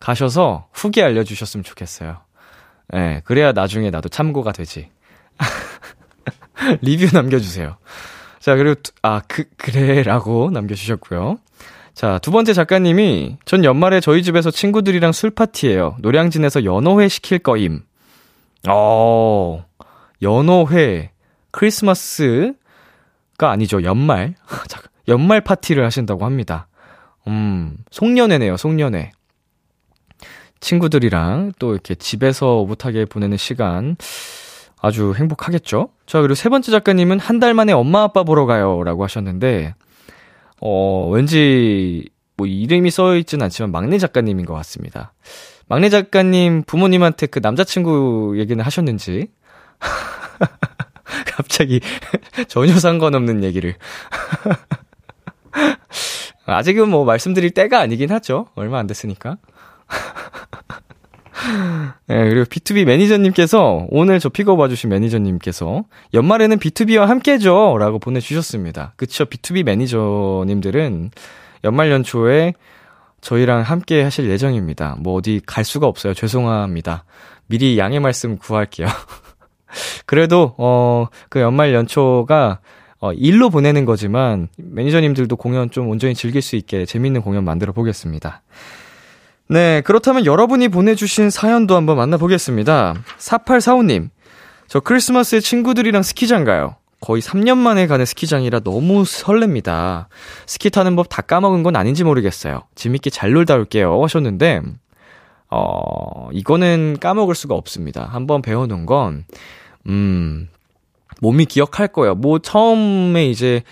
가셔서 0.00 0.68
후기 0.72 1.02
알려주셨으면 1.02 1.64
좋겠어요. 1.64 2.18
예, 2.94 2.98
네, 2.98 3.22
그래야 3.24 3.52
나중에 3.52 3.90
나도 3.90 4.08
참고가 4.08 4.52
되지. 4.52 4.90
리뷰 6.82 7.08
남겨주세요. 7.12 7.76
자, 8.40 8.56
그리고, 8.56 8.80
아, 9.02 9.20
그, 9.28 9.44
그래, 9.56 10.02
라고 10.02 10.50
남겨주셨고요. 10.50 11.38
자, 11.94 12.18
두 12.18 12.30
번째 12.30 12.54
작가님이, 12.54 13.36
전 13.44 13.64
연말에 13.64 14.00
저희 14.00 14.22
집에서 14.22 14.50
친구들이랑 14.50 15.12
술 15.12 15.30
파티예요 15.30 15.96
노량진에서 16.00 16.64
연어회 16.64 17.08
시킬 17.08 17.38
거임. 17.38 17.82
어, 18.68 19.64
연어회, 20.22 21.10
크리스마스, 21.50 22.54
가 23.42 23.50
아니죠. 23.50 23.82
연말. 23.82 24.34
연말 25.08 25.40
파티를 25.40 25.84
하신다고 25.84 26.24
합니다. 26.24 26.68
음, 27.26 27.76
송년회네요, 27.90 28.56
송년회. 28.56 29.10
친구들이랑 30.60 31.52
또 31.58 31.72
이렇게 31.72 31.96
집에서 31.96 32.58
오붓하게 32.58 33.06
보내는 33.06 33.36
시간 33.36 33.96
아주 34.80 35.12
행복하겠죠? 35.16 35.88
자, 36.06 36.20
그리고 36.20 36.36
세 36.36 36.48
번째 36.48 36.70
작가님은 36.70 37.18
한 37.18 37.40
달 37.40 37.52
만에 37.52 37.72
엄마 37.72 38.02
아빠 38.02 38.22
보러 38.22 38.46
가요. 38.46 38.84
라고 38.84 39.02
하셨는데, 39.02 39.74
어, 40.60 41.08
왠지 41.10 42.04
뭐 42.36 42.46
이름이 42.46 42.92
써있진 42.92 43.42
않지만 43.42 43.72
막내 43.72 43.98
작가님인 43.98 44.46
것 44.46 44.54
같습니다. 44.54 45.12
막내 45.66 45.88
작가님 45.88 46.62
부모님한테 46.64 47.26
그 47.26 47.40
남자친구 47.42 48.34
얘기는 48.38 48.64
하셨는지. 48.64 49.30
갑자기 51.26 51.80
전혀 52.48 52.74
상관없는 52.74 53.44
얘기를. 53.44 53.74
아직은 56.46 56.88
뭐 56.88 57.04
말씀드릴 57.04 57.50
때가 57.50 57.78
아니긴 57.80 58.10
하죠. 58.10 58.46
얼마 58.54 58.78
안 58.78 58.86
됐으니까. 58.86 59.36
네, 62.06 62.28
그리고 62.28 62.44
B2B 62.44 62.84
매니저님께서 62.84 63.86
오늘 63.90 64.20
저 64.20 64.28
픽업 64.28 64.58
와주신 64.58 64.90
매니저님께서 64.90 65.84
연말에는 66.14 66.58
B2B와 66.58 67.06
함께죠 67.06 67.76
라고 67.78 67.98
보내주셨습니다. 67.98 68.94
그쵸. 68.96 69.24
B2B 69.24 69.64
매니저님들은 69.64 71.10
연말 71.64 71.90
연초에 71.90 72.54
저희랑 73.20 73.62
함께 73.62 74.02
하실 74.02 74.28
예정입니다. 74.28 74.96
뭐 74.98 75.14
어디 75.14 75.40
갈 75.46 75.64
수가 75.64 75.86
없어요. 75.86 76.12
죄송합니다. 76.14 77.04
미리 77.46 77.78
양해 77.78 77.98
말씀 77.98 78.36
구할게요. 78.36 78.88
그래도, 80.06 80.54
어, 80.58 81.06
그 81.28 81.40
연말 81.40 81.72
연초가, 81.74 82.60
어, 83.00 83.12
일로 83.12 83.50
보내는 83.50 83.84
거지만, 83.84 84.48
매니저님들도 84.56 85.36
공연 85.36 85.70
좀 85.70 85.88
온전히 85.88 86.14
즐길 86.14 86.40
수 86.42 86.56
있게 86.56 86.86
재밌는 86.86 87.22
공연 87.22 87.44
만들어 87.44 87.72
보겠습니다. 87.72 88.42
네, 89.48 89.80
그렇다면 89.82 90.24
여러분이 90.24 90.68
보내주신 90.68 91.30
사연도 91.30 91.76
한번 91.76 91.96
만나보겠습니다. 91.96 92.94
4845님, 93.18 94.08
저 94.68 94.80
크리스마스에 94.80 95.40
친구들이랑 95.40 96.02
스키장 96.02 96.44
가요. 96.44 96.76
거의 97.00 97.20
3년 97.20 97.58
만에 97.58 97.88
가는 97.88 98.06
스키장이라 98.06 98.60
너무 98.60 99.02
설렙니다. 99.02 100.06
스키 100.46 100.70
타는 100.70 100.94
법 100.94 101.08
다 101.08 101.20
까먹은 101.20 101.64
건 101.64 101.74
아닌지 101.74 102.04
모르겠어요. 102.04 102.62
재밌게 102.76 103.10
잘 103.10 103.32
놀다 103.32 103.56
올게요. 103.56 104.00
하셨는데, 104.02 104.62
어, 105.50 106.28
이거는 106.32 106.96
까먹을 107.00 107.34
수가 107.34 107.54
없습니다. 107.56 108.08
한번 108.10 108.40
배워놓은 108.40 108.86
건, 108.86 109.24
음, 109.88 110.48
몸이 111.20 111.46
기억할 111.46 111.88
거예요. 111.88 112.14
뭐 112.14 112.38
처음에 112.38 113.26
이제 113.26 113.62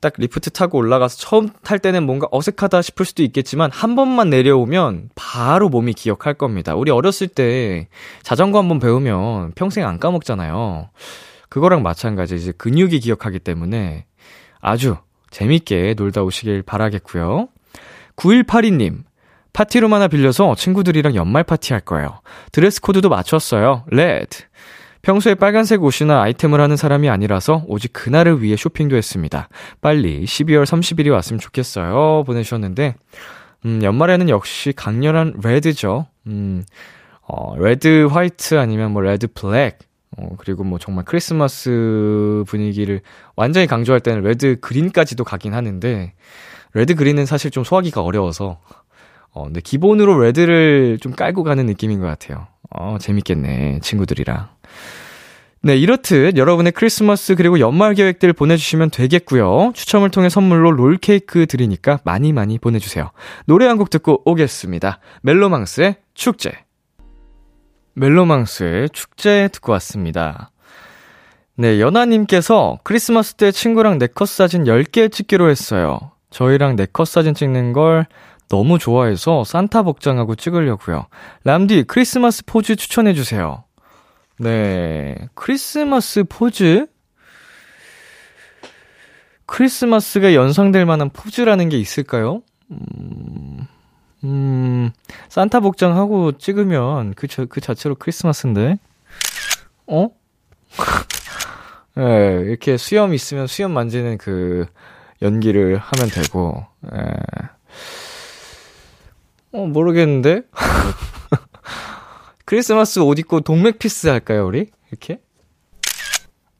딱 0.00 0.14
리프트 0.16 0.50
타고 0.50 0.78
올라가서 0.78 1.16
처음 1.16 1.48
탈 1.62 1.78
때는 1.78 2.04
뭔가 2.04 2.26
어색하다 2.32 2.82
싶을 2.82 3.06
수도 3.06 3.22
있겠지만 3.22 3.70
한 3.72 3.94
번만 3.94 4.30
내려오면 4.30 5.10
바로 5.14 5.68
몸이 5.68 5.92
기억할 5.94 6.34
겁니다. 6.34 6.74
우리 6.74 6.90
어렸을 6.90 7.28
때 7.28 7.88
자전거 8.22 8.58
한 8.58 8.68
번 8.68 8.80
배우면 8.80 9.52
평생 9.54 9.86
안 9.86 9.98
까먹잖아요. 10.00 10.88
그거랑 11.48 11.82
마찬가지 11.82 12.34
이제 12.34 12.52
근육이 12.52 12.98
기억하기 13.00 13.38
때문에 13.40 14.06
아주 14.60 14.96
재밌게 15.30 15.94
놀다 15.96 16.22
오시길 16.22 16.62
바라겠고요. 16.62 17.48
9182님, 18.16 19.04
파티룸 19.52 19.92
하나 19.94 20.08
빌려서 20.08 20.54
친구들이랑 20.54 21.14
연말 21.14 21.44
파티 21.44 21.72
할 21.72 21.80
거예요. 21.80 22.20
드레스 22.52 22.80
코드도 22.80 23.08
맞췄어요. 23.08 23.84
Red. 23.88 24.44
평소에 25.02 25.34
빨간색 25.34 25.82
옷이나 25.82 26.22
아이템을 26.22 26.60
하는 26.60 26.76
사람이 26.76 27.10
아니라서 27.10 27.64
오직 27.66 27.92
그날을 27.92 28.40
위해 28.40 28.56
쇼핑도 28.56 28.96
했습니다. 28.96 29.48
빨리 29.80 30.24
12월 30.24 30.64
30일이 30.64 31.10
왔으면 31.10 31.40
좋겠어요. 31.40 32.22
보내주셨는데, 32.24 32.94
음, 33.66 33.80
연말에는 33.82 34.28
역시 34.28 34.72
강렬한 34.72 35.34
red죠. 35.42 36.06
음, 36.28 36.62
어, 37.22 37.56
red 37.58 38.06
white 38.06 38.58
아니면 38.58 38.92
뭐 38.92 39.02
red 39.02 39.26
black, 39.26 39.80
어, 40.16 40.36
그리고 40.38 40.62
뭐 40.62 40.78
정말 40.78 41.04
크리스마스 41.04 42.44
분위기를 42.46 43.00
완전히 43.34 43.66
강조할 43.66 44.00
때는 44.00 44.22
red 44.22 44.60
green까지도 44.60 45.24
가긴 45.24 45.52
하는데, 45.52 46.12
red 46.74 46.94
green은 46.94 47.26
사실 47.26 47.50
좀 47.50 47.64
소화하기가 47.64 48.02
어려워서, 48.02 48.60
어, 49.32 49.44
근데 49.44 49.60
기본으로 49.60 50.20
red를 50.20 50.98
좀 51.00 51.10
깔고 51.10 51.42
가는 51.42 51.66
느낌인 51.66 51.98
것 51.98 52.06
같아요. 52.06 52.46
어, 52.74 52.96
재밌겠네, 53.00 53.80
친구들이랑. 53.82 54.48
네, 55.64 55.76
이렇듯 55.76 56.36
여러분의 56.36 56.72
크리스마스 56.72 57.36
그리고 57.36 57.60
연말 57.60 57.94
계획들 57.94 58.32
보내주시면 58.32 58.90
되겠고요. 58.90 59.72
추첨을 59.74 60.10
통해 60.10 60.28
선물로 60.28 60.72
롤케이크 60.72 61.46
드리니까 61.46 62.00
많이 62.04 62.32
많이 62.32 62.58
보내주세요. 62.58 63.10
노래 63.46 63.66
한 63.66 63.78
곡 63.78 63.90
듣고 63.90 64.22
오겠습니다. 64.24 64.98
멜로망스의 65.22 65.96
축제. 66.14 66.52
멜로망스의 67.94 68.90
축제 68.90 69.48
듣고 69.52 69.72
왔습니다. 69.72 70.50
네, 71.56 71.78
연아님께서 71.80 72.78
크리스마스 72.82 73.34
때 73.34 73.52
친구랑 73.52 73.98
네컷 73.98 74.28
사진 74.28 74.64
10개 74.64 75.12
찍기로 75.12 75.48
했어요. 75.50 75.98
저희랑 76.30 76.76
네컷 76.76 77.06
사진 77.06 77.34
찍는 77.34 77.72
걸 77.74 78.06
너무 78.52 78.78
좋아해서 78.78 79.44
산타 79.44 79.80
복장하고 79.80 80.34
찍으려고요. 80.34 81.06
람디, 81.44 81.84
크리스마스 81.84 82.44
포즈 82.44 82.76
추천해 82.76 83.14
주세요. 83.14 83.64
네, 84.38 85.16
크리스마스 85.32 86.24
포즈? 86.28 86.86
크리스마스가 89.46 90.34
연상될 90.34 90.84
만한 90.84 91.08
포즈라는 91.08 91.70
게 91.70 91.78
있을까요? 91.78 92.42
음, 92.70 93.66
음, 94.22 94.90
산타 95.30 95.60
복장 95.60 95.96
하고 95.96 96.32
찍으면 96.32 97.14
그, 97.14 97.28
저, 97.28 97.46
그 97.46 97.62
자체로 97.62 97.94
크리스마스인데? 97.94 98.76
어? 99.86 100.08
예, 101.96 102.02
네, 102.02 102.40
이렇게 102.48 102.76
수염 102.76 103.14
있으면 103.14 103.46
수염 103.46 103.72
만지는 103.72 104.18
그 104.18 104.66
연기를 105.22 105.78
하면 105.78 106.10
되고, 106.10 106.66
예. 106.94 107.14
어, 109.52 109.66
모르겠는데? 109.66 110.42
크리스마스 112.44 112.98
옷 113.00 113.18
입고 113.18 113.40
동맥 113.40 113.78
peace 113.78 114.08
할까요, 114.08 114.46
우리? 114.46 114.70
이렇게? 114.90 115.20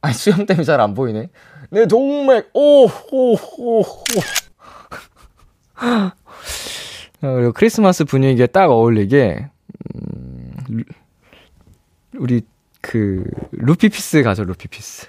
아니, 0.01 0.15
수염 0.15 0.47
때문에 0.47 0.65
잘 0.65 0.81
안 0.81 0.95
보이네. 0.95 1.29
내 1.71 1.87
동맥, 1.87 2.51
오, 2.55 2.87
오, 2.87 3.35
오, 3.59 3.81
오. 3.81 3.85
그리고 7.21 7.53
크리스마스 7.53 8.05
분위기에 8.05 8.47
딱 8.49 8.71
어울리게, 8.71 9.49
음, 9.95 10.85
우리, 12.15 12.43
그, 12.81 13.25
루피 13.53 13.89
peace 13.88 14.23
가죠, 14.23 14.45
루피 14.45 14.69
peace. 14.69 15.07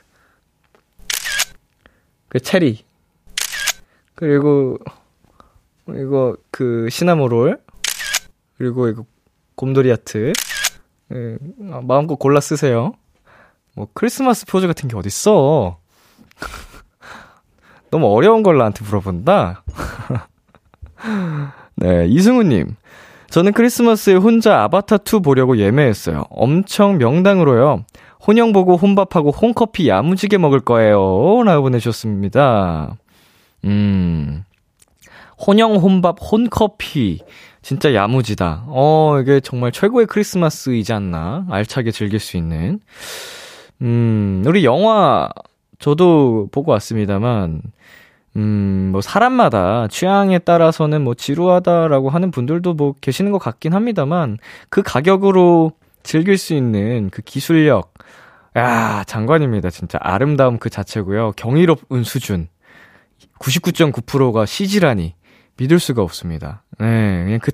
그, 2.30 2.40
체리. 2.40 2.86
그리고, 4.16 4.78
이거, 5.90 6.38
그, 6.52 6.88
시나모롤. 6.92 7.60
그리고 8.58 8.88
이거, 8.88 9.06
곰돌이 9.56 9.92
하트. 9.92 10.34
예, 11.14 11.38
마음껏 11.58 12.16
골라 12.16 12.40
쓰세요. 12.40 12.94
뭐, 13.76 13.88
크리스마스 13.94 14.46
포즈 14.46 14.68
같은 14.68 14.88
게 14.90 14.96
어딨어. 14.96 15.78
너무 17.92 18.08
어려운 18.08 18.44
걸 18.44 18.58
나한테 18.58 18.84
물어본다? 18.86 19.64
네, 21.76 22.08
이승우님. 22.08 22.76
저는 23.30 23.52
크리스마스에 23.54 24.14
혼자 24.14 24.68
아바타2 24.68 25.24
보려고 25.24 25.58
예매했어요. 25.58 26.26
엄청 26.30 26.98
명당으로요. 26.98 27.84
혼영 28.28 28.54
보고 28.54 28.78
혼밥하고 28.78 29.32
혼커피 29.32 29.90
야무지게 29.90 30.38
먹을 30.38 30.60
거예요. 30.60 31.42
라고 31.44 31.64
보내주셨습니다. 31.64 32.96
음. 33.66 34.44
혼영 35.46 35.76
혼밥 35.76 36.18
혼커피. 36.22 37.22
진짜 37.64 37.94
야무지다. 37.94 38.66
어, 38.68 39.18
이게 39.22 39.40
정말 39.40 39.72
최고의 39.72 40.06
크리스마스이지 40.06 40.92
않나. 40.94 41.48
알차게 41.50 41.92
즐길 41.92 42.20
수 42.20 42.38
있는. 42.38 42.80
음, 43.82 44.44
우리 44.46 44.66
영화, 44.66 45.30
저도 45.80 46.50
보고 46.52 46.72
왔습니다만, 46.74 47.62
음, 48.36 48.90
뭐, 48.92 49.02
사람마다 49.02 49.88
취향에 49.88 50.40
따라서는 50.40 51.04
뭐, 51.04 51.16
지루하다라고 51.16 52.10
하는 52.10 52.32
분들도 52.32 52.74
뭐, 52.74 52.96
계시는 53.00 53.32
것 53.32 53.40
같긴 53.40 53.74
합니다만, 53.74 54.38
그 54.70 54.84
가격으로 54.84 55.72
즐길 56.04 56.38
수 56.38 56.54
있는 56.54 57.10
그 57.12 57.22
기술력, 57.22 57.94
야 58.58 59.04
장관입니다. 59.08 59.70
진짜 59.70 59.98
아름다움 60.02 60.60
그 60.60 60.70
자체고요. 60.70 61.32
경이로운 61.38 62.04
수준. 62.04 62.50
99.9%가 63.40 64.46
CG라니. 64.46 65.16
믿을 65.58 65.80
수가 65.80 66.02
없습니다. 66.02 66.64
네, 66.80 67.24
그냥 67.26 67.40
그, 67.42 67.52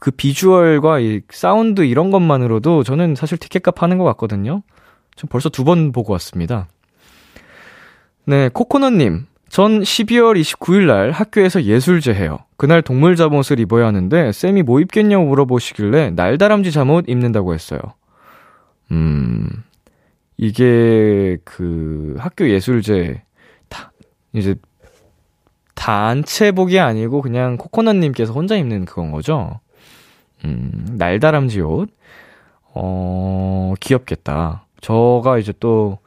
그 0.00 0.10
비주얼과 0.10 1.00
이 1.00 1.20
사운드 1.30 1.82
이런 1.82 2.10
것만으로도 2.10 2.82
저는 2.84 3.14
사실 3.14 3.38
티켓값 3.38 3.82
하는 3.82 3.98
것 3.98 4.04
같거든요. 4.04 4.62
전 5.16 5.28
벌써 5.28 5.48
두 5.48 5.64
번 5.64 5.92
보고 5.92 6.12
왔습니다. 6.12 6.68
네, 8.24 8.48
코코넛님. 8.50 9.26
전 9.48 9.80
12월 9.80 10.38
29일 10.38 10.86
날 10.86 11.10
학교에서 11.10 11.62
예술제 11.62 12.12
해요. 12.14 12.38
그날 12.58 12.82
동물 12.82 13.16
잠옷을 13.16 13.58
입어야 13.60 13.86
하는데 13.86 14.30
쌤이 14.30 14.62
뭐 14.62 14.78
입겠냐고 14.80 15.24
물어보시길래 15.24 16.10
날다람쥐 16.10 16.70
잠옷 16.70 17.06
입는다고 17.08 17.54
했어요. 17.54 17.80
음, 18.90 19.48
이게 20.36 21.38
그 21.44 22.14
학교 22.18 22.48
예술제 22.48 23.22
다 23.70 23.90
이제 24.34 24.54
단체복이 25.78 26.80
아니고 26.80 27.22
그냥 27.22 27.56
코코넛님께서 27.56 28.32
혼자 28.32 28.56
입는 28.56 28.84
그건 28.84 29.12
거죠. 29.12 29.60
음, 30.44 30.72
날다람쥐 30.98 31.60
옷. 31.60 31.88
어, 32.74 33.74
귀엽겠다. 33.80 34.66
저가 34.80 35.38
이제 35.38 35.52
또 35.60 35.98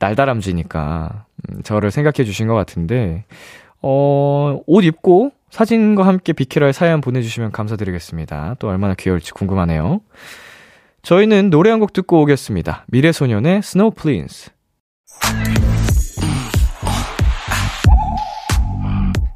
날다람쥐니까 0.00 1.24
음, 1.50 1.62
저를 1.62 1.92
생각해 1.92 2.24
주신 2.24 2.48
것 2.48 2.54
같은데 2.54 3.24
어, 3.80 4.60
옷 4.66 4.84
입고 4.84 5.30
사진과 5.50 6.04
함께 6.04 6.32
비키라의 6.32 6.72
사연 6.72 7.00
보내주시면 7.00 7.52
감사드리겠습니다. 7.52 8.56
또 8.58 8.68
얼마나 8.68 8.94
귀여울지 8.94 9.32
궁금하네요. 9.32 10.00
저희는 11.02 11.50
노래 11.50 11.70
한 11.70 11.78
곡 11.80 11.92
듣고 11.92 12.22
오겠습니다. 12.22 12.84
미래소년의 12.88 13.62
Snow 13.62 13.92
Prince. 13.92 14.50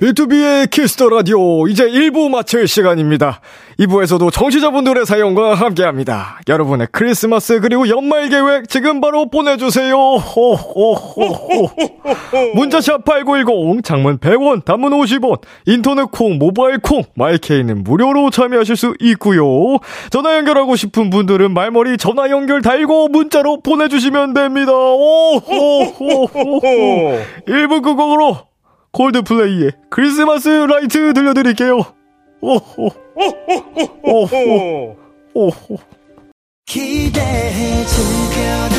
B2B의 0.00 0.70
키스터 0.70 1.08
라디오 1.08 1.66
이제 1.68 1.88
1부 1.88 2.28
마칠 2.28 2.68
시간입니다. 2.68 3.40
2부에서도 3.78 4.30
청취자분들의 4.30 5.06
사연과 5.06 5.54
함께합니다. 5.54 6.38
여러분의 6.46 6.88
크리스마스 6.92 7.60
그리고 7.60 7.88
연말 7.88 8.28
계획 8.28 8.68
지금 8.68 9.00
바로 9.00 9.30
보내주세요. 9.30 9.96
호호호호. 9.96 11.70
문자샵 12.56 13.06
8910 13.06 13.82
장문 13.82 14.18
100원 14.18 14.66
단문 14.66 14.92
50원 14.92 15.40
인터넷 15.64 16.10
콩 16.10 16.36
모바일 16.36 16.76
콩 16.78 17.02
마이케이는 17.14 17.82
무료로 17.82 18.28
참여하실 18.28 18.76
수 18.76 18.94
있고요. 19.00 19.78
전화 20.10 20.36
연결하고 20.36 20.76
싶은 20.76 21.08
분들은 21.08 21.54
말머리 21.54 21.96
전화 21.96 22.28
연결 22.28 22.60
달고 22.60 23.08
문자로 23.08 23.62
보내주시면 23.62 24.34
됩니다. 24.34 24.72
오호호호호 24.72 26.60
1부 27.48 27.82
끝곡으로 27.82 28.55
콜드플레이의 28.96 29.72
크리스마스 29.90 30.48
라이트 30.48 31.12
들려드릴게요. 31.12 31.84
오호, 32.40 32.90
오호, 34.02 34.96
오호. 35.34 35.78
기대해 36.64 37.84
즐겨 37.84 38.75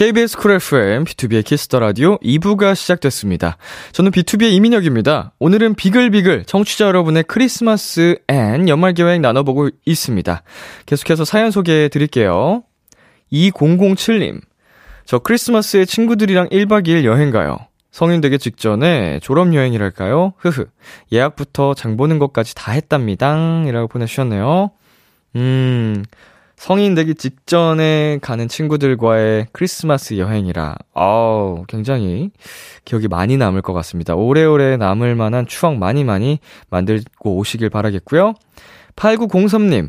KBS 0.00 0.38
쿨 0.38 0.52
FM, 0.52 1.04
B2B의 1.04 1.44
키스터 1.44 1.78
라디오 1.78 2.16
2부가 2.20 2.74
시작됐습니다. 2.74 3.58
저는 3.92 4.10
BTOB의 4.12 4.50
이민혁입니다. 4.52 5.34
오늘은 5.38 5.74
비글비글 5.74 6.46
청취자 6.46 6.86
여러분의 6.86 7.24
크리스마스 7.24 8.16
and 8.26 8.66
연말 8.70 8.94
계획 8.94 9.20
나눠보고 9.20 9.68
있습니다. 9.84 10.42
계속해서 10.86 11.26
사연 11.26 11.50
소개해 11.50 11.88
드릴게요. 11.90 12.62
2007님. 13.30 14.40
저 15.04 15.18
크리스마스에 15.18 15.84
친구들이랑 15.84 16.48
1박 16.48 16.86
2일 16.86 17.04
여행 17.04 17.30
가요. 17.30 17.58
성인 17.90 18.22
되기 18.22 18.38
직전에 18.38 19.20
졸업여행이랄까요? 19.20 20.32
흐흐. 20.38 20.64
예약부터 21.12 21.74
장 21.74 21.98
보는 21.98 22.18
것까지 22.18 22.54
다 22.54 22.72
했답니다. 22.72 23.36
이라고 23.66 23.86
보내주셨네요. 23.86 24.70
음, 25.36 26.04
성인 26.60 26.94
되기 26.94 27.14
직전에 27.14 28.18
가는 28.20 28.46
친구들과의 28.46 29.46
크리스마스 29.50 30.18
여행이라, 30.18 30.76
아우, 30.92 31.64
굉장히 31.66 32.32
기억이 32.84 33.08
많이 33.08 33.38
남을 33.38 33.62
것 33.62 33.72
같습니다. 33.72 34.14
오래오래 34.14 34.76
남을 34.76 35.14
만한 35.14 35.46
추억 35.46 35.78
많이 35.78 36.04
많이 36.04 36.38
만들고 36.68 37.38
오시길 37.38 37.70
바라겠고요. 37.70 38.34
8903님, 38.94 39.88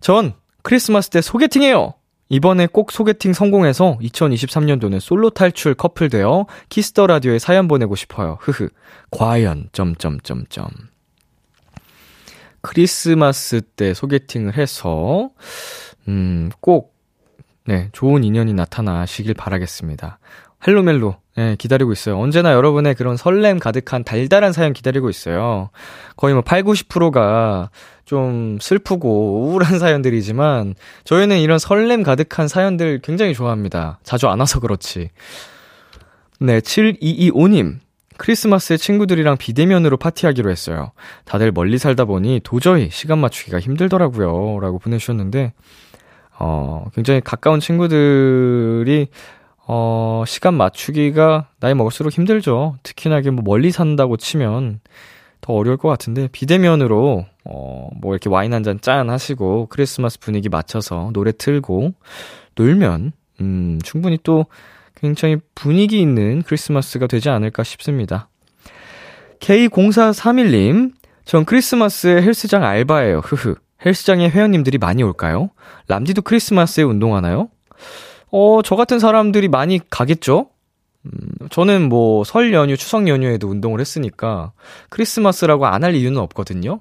전 0.00 0.32
크리스마스 0.62 1.10
때 1.10 1.20
소개팅해요! 1.20 1.92
이번에 2.30 2.68
꼭 2.68 2.90
소개팅 2.90 3.34
성공해서 3.34 3.98
2023년도는 4.00 5.00
솔로 5.00 5.28
탈출 5.28 5.74
커플 5.74 6.08
되어 6.08 6.46
Kiss 6.70 6.91
the 6.91 7.06
Radio에 7.06 7.38
사연 7.38 7.68
보내고 7.68 7.96
싶어요. 7.96 8.38
흐흐. 8.40 8.70
과연 9.10 9.68
점점점점. 9.72 10.68
크리스마스 12.60 13.60
때 13.60 13.94
소개팅을 13.94 14.56
해서 14.56 15.30
음, 16.08 16.50
꼭 16.60 16.94
네, 17.64 17.90
좋은 17.92 18.24
인연이 18.24 18.54
나타나시길 18.54 19.34
바라겠습니다. 19.34 20.18
헬로멜로 20.66 21.16
네, 21.36 21.54
기다리고 21.56 21.92
있어요. 21.92 22.18
언제나 22.18 22.52
여러분의 22.52 22.96
그런 22.96 23.16
설렘 23.16 23.60
가득한 23.60 24.02
달달한 24.02 24.52
사연 24.52 24.72
기다리고 24.72 25.08
있어요. 25.08 25.70
거의 26.16 26.34
뭐 26.34 26.42
8, 26.42 26.64
90%가 26.64 27.70
좀 28.04 28.58
슬프고 28.60 29.42
우울한 29.42 29.78
사연들이지만 29.78 30.74
저희는 31.04 31.38
이런 31.38 31.58
설렘 31.58 32.02
가득한 32.02 32.48
사연들 32.48 33.00
굉장히 33.02 33.34
좋아합니다. 33.34 34.00
자주 34.02 34.26
안 34.28 34.40
와서 34.40 34.58
그렇지. 34.58 35.10
네, 36.40 36.60
7225님. 36.60 37.78
크리스마스에 38.16 38.76
친구들이랑 38.76 39.36
비대면으로 39.36 39.96
파티하기로 39.96 40.50
했어요. 40.50 40.90
다들 41.24 41.52
멀리 41.52 41.78
살다 41.78 42.04
보니 42.04 42.40
도저히 42.42 42.88
시간 42.90 43.18
맞추기가 43.18 43.60
힘들더라고요. 43.60 44.58
라고 44.58 44.80
보내주셨는데, 44.80 45.52
어, 46.38 46.86
굉장히 46.94 47.20
가까운 47.20 47.60
친구들이 47.60 49.08
어, 49.66 50.24
시간 50.26 50.54
맞추기가 50.54 51.48
나이 51.60 51.74
먹을수록 51.74 52.12
힘들죠. 52.12 52.76
특히나 52.82 53.18
이게 53.18 53.30
뭐 53.30 53.42
멀리 53.44 53.70
산다고 53.70 54.16
치면 54.16 54.80
더 55.40 55.52
어려울 55.52 55.76
것 55.76 55.88
같은데, 55.88 56.28
비대면으로, 56.32 57.24
어, 57.44 57.88
뭐 58.00 58.12
이렇게 58.12 58.28
와인 58.28 58.52
한 58.54 58.64
잔 58.64 58.80
짠 58.80 59.08
하시고, 59.10 59.66
크리스마스 59.66 60.18
분위기 60.18 60.48
맞춰서 60.48 61.10
노래 61.12 61.30
틀고, 61.32 61.92
놀면, 62.56 63.12
음, 63.40 63.78
충분히 63.84 64.18
또 64.24 64.46
굉장히 64.96 65.36
분위기 65.54 66.00
있는 66.00 66.42
크리스마스가 66.42 67.06
되지 67.06 67.28
않을까 67.28 67.62
싶습니다. 67.62 68.28
K0431님, 69.40 70.92
전 71.24 71.44
크리스마스에 71.44 72.20
헬스장 72.22 72.64
알바예요. 72.64 73.20
흐흐. 73.20 73.54
헬스장에 73.84 74.28
회원님들이 74.28 74.78
많이 74.78 75.02
올까요? 75.02 75.50
람디도 75.88 76.22
크리스마스에 76.22 76.84
운동하나요? 76.84 77.48
어, 78.30 78.60
저 78.64 78.76
같은 78.76 78.98
사람들이 78.98 79.48
많이 79.48 79.80
가겠죠? 79.88 80.48
음, 81.06 81.48
저는 81.50 81.88
뭐, 81.88 82.24
설 82.24 82.52
연휴, 82.52 82.76
추석 82.76 83.08
연휴에도 83.08 83.48
운동을 83.48 83.80
했으니까, 83.80 84.52
크리스마스라고 84.90 85.66
안 85.66 85.84
할 85.84 85.94
이유는 85.94 86.20
없거든요? 86.22 86.80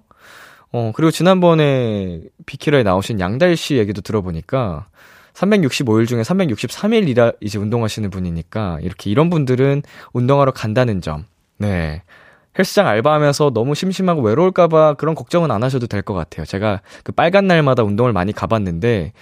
어, 0.73 0.91
그리고 0.95 1.11
지난번에 1.11 2.21
비키라에 2.45 2.83
나오신 2.83 3.19
양달 3.19 3.55
씨 3.55 3.75
얘기도 3.77 4.01
들어보니까, 4.01 4.87
365일 5.33 6.07
중에 6.07 6.23
363일 6.23 7.07
이라 7.07 7.31
이제 7.41 7.59
운동하시는 7.59 8.09
분이니까, 8.09 8.79
이렇게 8.81 9.09
이런 9.11 9.29
분들은 9.29 9.83
운동하러 10.13 10.51
간다는 10.51 10.99
점. 10.99 11.25
네. 11.59 12.01
헬스장 12.57 12.87
알바하면서 12.87 13.51
너무 13.53 13.75
심심하고 13.75 14.21
외로울까봐 14.21 14.95
그런 14.95 15.15
걱정은 15.15 15.51
안 15.51 15.63
하셔도 15.63 15.87
될 15.87 16.01
것 16.01 16.13
같아요. 16.13 16.45
제가 16.45 16.81
그 17.03 17.11
빨간 17.11 17.47
날마다 17.47 17.83
운동을 17.83 18.13
많이 18.13 18.31
가봤는데, 18.33 19.13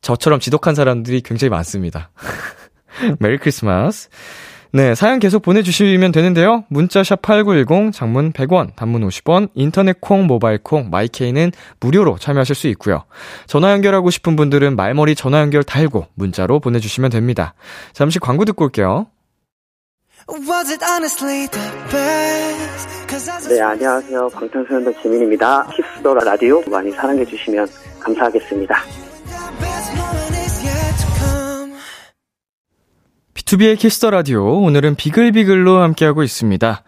저처럼 0.00 0.40
지독한 0.40 0.74
사람들이 0.74 1.20
굉장히 1.22 1.50
많습니다. 1.50 2.10
메리 3.18 3.38
크리스마스. 3.38 4.08
네, 4.70 4.94
사연 4.94 5.18
계속 5.18 5.40
보내주시면 5.42 6.12
되는데요. 6.12 6.64
문자샵 6.68 7.22
8910, 7.22 7.90
장문 7.92 8.32
100원, 8.32 8.76
단문 8.76 9.06
50원, 9.08 9.48
인터넷 9.54 9.98
콩, 10.00 10.26
모바일 10.26 10.58
콩, 10.62 10.90
마이케이는 10.90 11.52
무료로 11.80 12.18
참여하실 12.18 12.54
수 12.54 12.68
있고요. 12.68 13.04
전화 13.46 13.72
연결하고 13.72 14.10
싶은 14.10 14.36
분들은 14.36 14.76
말머리 14.76 15.14
전화 15.14 15.40
연결 15.40 15.62
달고 15.64 16.08
문자로 16.14 16.60
보내주시면 16.60 17.10
됩니다. 17.10 17.54
잠시 17.94 18.18
광고 18.18 18.44
듣고 18.44 18.64
올게요. 18.66 19.06
네, 23.48 23.60
안녕하세요. 23.62 24.28
방탄소년단 24.28 24.94
지민입니다. 25.00 25.66
Kiss 25.74 25.95
the 25.95 26.11
라 26.11 26.22
Radio 26.22 26.62
많이 26.70 26.90
사랑해주시면 26.90 27.66
감사하겠습니다. 27.98 28.76
B2B의 33.32 33.78
키스터 33.78 34.10
라디오 34.10 34.60
오늘은 34.60 34.96
비글비글로 34.96 35.80
함께하고 35.80 36.22
있습니다. 36.22 36.82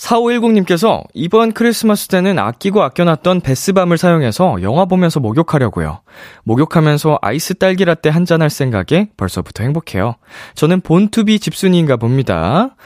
4510님께서 0.00 1.04
이번 1.12 1.52
크리스마스 1.52 2.08
때는 2.08 2.38
아끼고 2.38 2.82
아껴놨던 2.82 3.40
베스밤을 3.42 3.98
사용해서 3.98 4.62
영화 4.62 4.86
보면서 4.86 5.20
목욕하려고요. 5.20 6.00
목욕하면서 6.44 7.18
아이스 7.20 7.54
딸기 7.54 7.84
라떼 7.84 8.08
한 8.08 8.24
잔 8.24 8.40
할 8.42 8.48
생각에 8.50 9.08
벌써부터 9.16 9.62
행복해요. 9.64 10.14
저는 10.54 10.80
본투비 10.80 11.40
집순이인가 11.40 11.96
봅니다. 11.96 12.76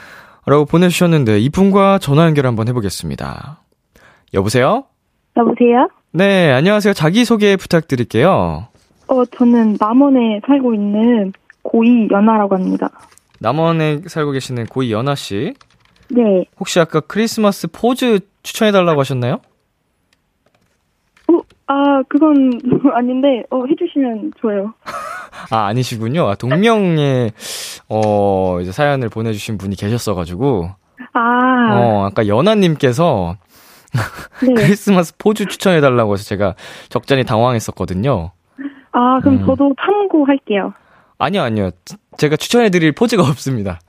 라고 0.45 0.65
보내주셨는데 0.65 1.39
이분과 1.39 1.99
전화 1.99 2.25
연결 2.25 2.47
한번 2.47 2.67
해보겠습니다. 2.67 3.59
여보세요? 4.33 4.83
여보세요? 5.37 5.87
네, 6.11 6.51
안녕하세요. 6.51 6.93
자기소개 6.93 7.55
부탁드릴게요. 7.57 8.67
어, 9.07 9.25
저는 9.37 9.77
남원에 9.79 10.41
살고 10.47 10.73
있는 10.73 11.31
고이 11.61 12.07
연아라고 12.11 12.55
합니다. 12.55 12.89
남원에 13.39 14.01
살고 14.07 14.31
계시는 14.31 14.65
고이 14.65 14.91
연아 14.91 15.15
씨. 15.15 15.53
네. 16.09 16.45
혹시 16.59 16.79
아까 16.79 16.99
크리스마스 16.99 17.67
포즈 17.67 18.19
추천해달라고 18.43 18.99
하셨나요? 18.99 19.39
어, 21.27 21.39
아, 21.67 22.03
그건 22.07 22.59
아닌데, 22.93 23.43
어, 23.49 23.63
해주시면 23.65 24.33
좋아요. 24.39 24.73
아, 25.51 25.65
아니시군요. 25.67 26.27
아, 26.27 26.35
동명의, 26.35 27.31
어, 27.89 28.59
이제 28.61 28.71
사연을 28.71 29.09
보내주신 29.09 29.57
분이 29.57 29.75
계셨어가지고. 29.75 30.69
아. 31.13 31.69
어, 31.71 32.05
아까 32.05 32.27
연아님께서 32.27 33.37
네. 34.45 34.53
크리스마스 34.53 35.15
포즈 35.17 35.45
추천해달라고 35.45 36.13
해서 36.13 36.23
제가 36.23 36.55
적잖이 36.89 37.23
당황했었거든요. 37.23 38.31
아, 38.91 39.19
그럼 39.21 39.39
음. 39.39 39.45
저도 39.45 39.73
참고할게요. 39.81 40.73
아니요, 41.17 41.41
아니요. 41.41 41.71
제가 42.17 42.35
추천해드릴 42.35 42.91
포즈가 42.93 43.23
없습니다. 43.23 43.79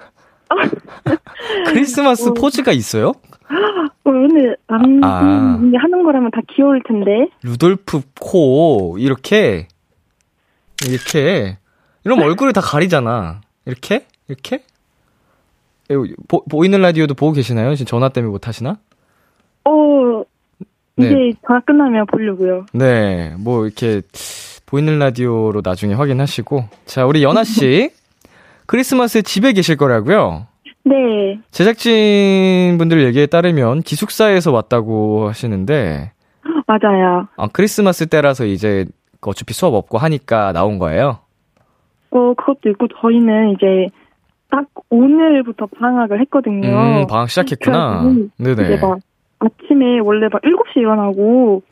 크리스마스 1.66 2.28
어. 2.28 2.34
포즈가 2.34 2.72
있어요? 2.72 3.08
어, 3.08 4.10
근데, 4.10 4.54
남, 4.66 5.04
아. 5.04 5.56
음, 5.56 5.72
하는 5.76 6.02
거라면 6.02 6.30
다 6.30 6.40
귀여울 6.54 6.82
텐데. 6.86 7.28
루돌프 7.42 8.02
코, 8.20 8.96
이렇게, 8.98 9.68
이렇게, 10.88 11.58
이러면 12.04 12.24
얼굴을 12.26 12.52
다 12.52 12.60
가리잖아. 12.60 13.40
이렇게? 13.64 14.06
이렇게? 14.28 14.62
보, 16.28 16.44
보이는 16.44 16.80
라디오도 16.80 17.14
보고 17.14 17.32
계시나요? 17.32 17.74
지금 17.74 17.86
전화 17.88 18.08
때문에 18.08 18.30
못 18.30 18.48
하시나? 18.48 18.78
어, 19.64 20.22
이제 20.98 21.08
네. 21.08 21.32
전화 21.46 21.60
끝나면 21.60 22.06
보려고요. 22.06 22.66
네, 22.72 23.34
뭐, 23.38 23.66
이렇게, 23.66 24.02
보이는 24.66 24.98
라디오로 24.98 25.62
나중에 25.64 25.94
확인하시고. 25.94 26.64
자, 26.86 27.06
우리 27.06 27.22
연아 27.22 27.44
씨. 27.44 27.90
크리스마스에 28.66 29.22
집에 29.22 29.52
계실 29.52 29.76
거라고요? 29.76 30.46
네. 30.84 31.38
제작진 31.50 32.76
분들 32.78 33.04
얘기에 33.04 33.26
따르면 33.26 33.82
기숙사에서 33.82 34.52
왔다고 34.52 35.28
하시는데, 35.28 36.12
맞아요. 36.66 37.28
아, 37.36 37.48
크리스마스 37.52 38.06
때라서 38.06 38.44
이제 38.44 38.86
어차피 39.20 39.54
수업 39.54 39.74
없고 39.74 39.98
하니까 39.98 40.52
나온 40.52 40.78
거예요? 40.78 41.18
어, 42.10 42.34
그것도 42.34 42.70
있고 42.70 42.86
저희는 43.00 43.50
이제 43.52 43.88
딱 44.50 44.66
오늘부터 44.88 45.66
방학을 45.78 46.20
했거든요. 46.22 46.68
음, 46.68 47.06
방학 47.08 47.28
시작했구나. 47.30 48.02
네네. 48.38 48.62
이제 48.62 48.78
막 48.80 48.98
아침에 49.40 49.98
원래 50.02 50.28
막 50.32 50.40
7시에 50.42 50.78
일어나고 50.78 51.62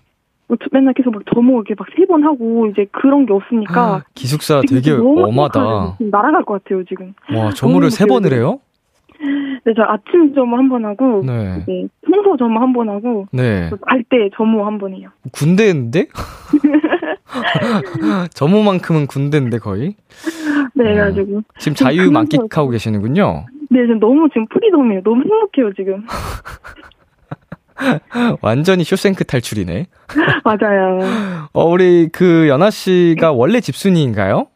뭐 0.46 0.56
저- 0.60 0.68
맨날 0.72 0.94
계속 0.94 1.10
막 1.12 1.22
점호 1.34 1.62
이렇게 1.62 1.74
막 1.78 1.86
세 1.96 2.06
번 2.06 2.22
하고 2.24 2.66
이제 2.66 2.86
그런 2.92 3.26
게 3.26 3.32
없으니까 3.32 3.80
아, 3.96 4.02
기숙사 4.14 4.60
되게 4.68 4.92
엄하다. 4.92 5.96
날아갈 6.00 6.44
것 6.44 6.62
같아요 6.64 6.84
지금. 6.84 7.14
와, 7.34 7.50
점호를 7.50 7.90
세 7.90 8.04
번을 8.06 8.32
해요? 8.32 8.60
네, 9.64 9.72
저 9.74 9.82
아침 9.84 10.34
점호 10.34 10.56
한 10.58 10.68
번 10.68 10.84
하고 10.84 11.22
네. 11.24 11.60
이제 11.62 11.88
청소 12.04 12.36
점호 12.36 12.60
한 12.60 12.72
번 12.74 12.90
하고 12.90 13.26
네. 13.32 13.70
갈때 13.80 14.28
점호 14.36 14.66
한 14.66 14.78
번 14.78 14.92
해요. 14.94 15.08
군대인데? 15.32 16.06
점호만큼은 18.34 19.06
군대인데 19.06 19.58
거의? 19.58 19.94
네, 20.74 20.84
음. 20.84 20.84
그래가지고 20.84 21.42
지금 21.58 21.74
자유 21.74 22.10
만끽하고 22.10 22.70
계시는군요. 22.70 23.46
네, 23.70 23.80
지금 23.82 23.98
너무 23.98 24.28
지금 24.28 24.46
freedom이에요. 24.48 25.02
너무 25.02 25.22
행복해요 25.22 25.72
지금. 25.74 26.04
완전히 28.42 28.84
쇼생크 28.84 29.24
탈출이네. 29.24 29.86
맞아요. 30.44 31.00
어, 31.52 31.64
우리 31.64 32.08
그 32.12 32.48
연아 32.48 32.70
씨가 32.70 33.32
원래 33.32 33.60
집순이인가요? 33.60 34.46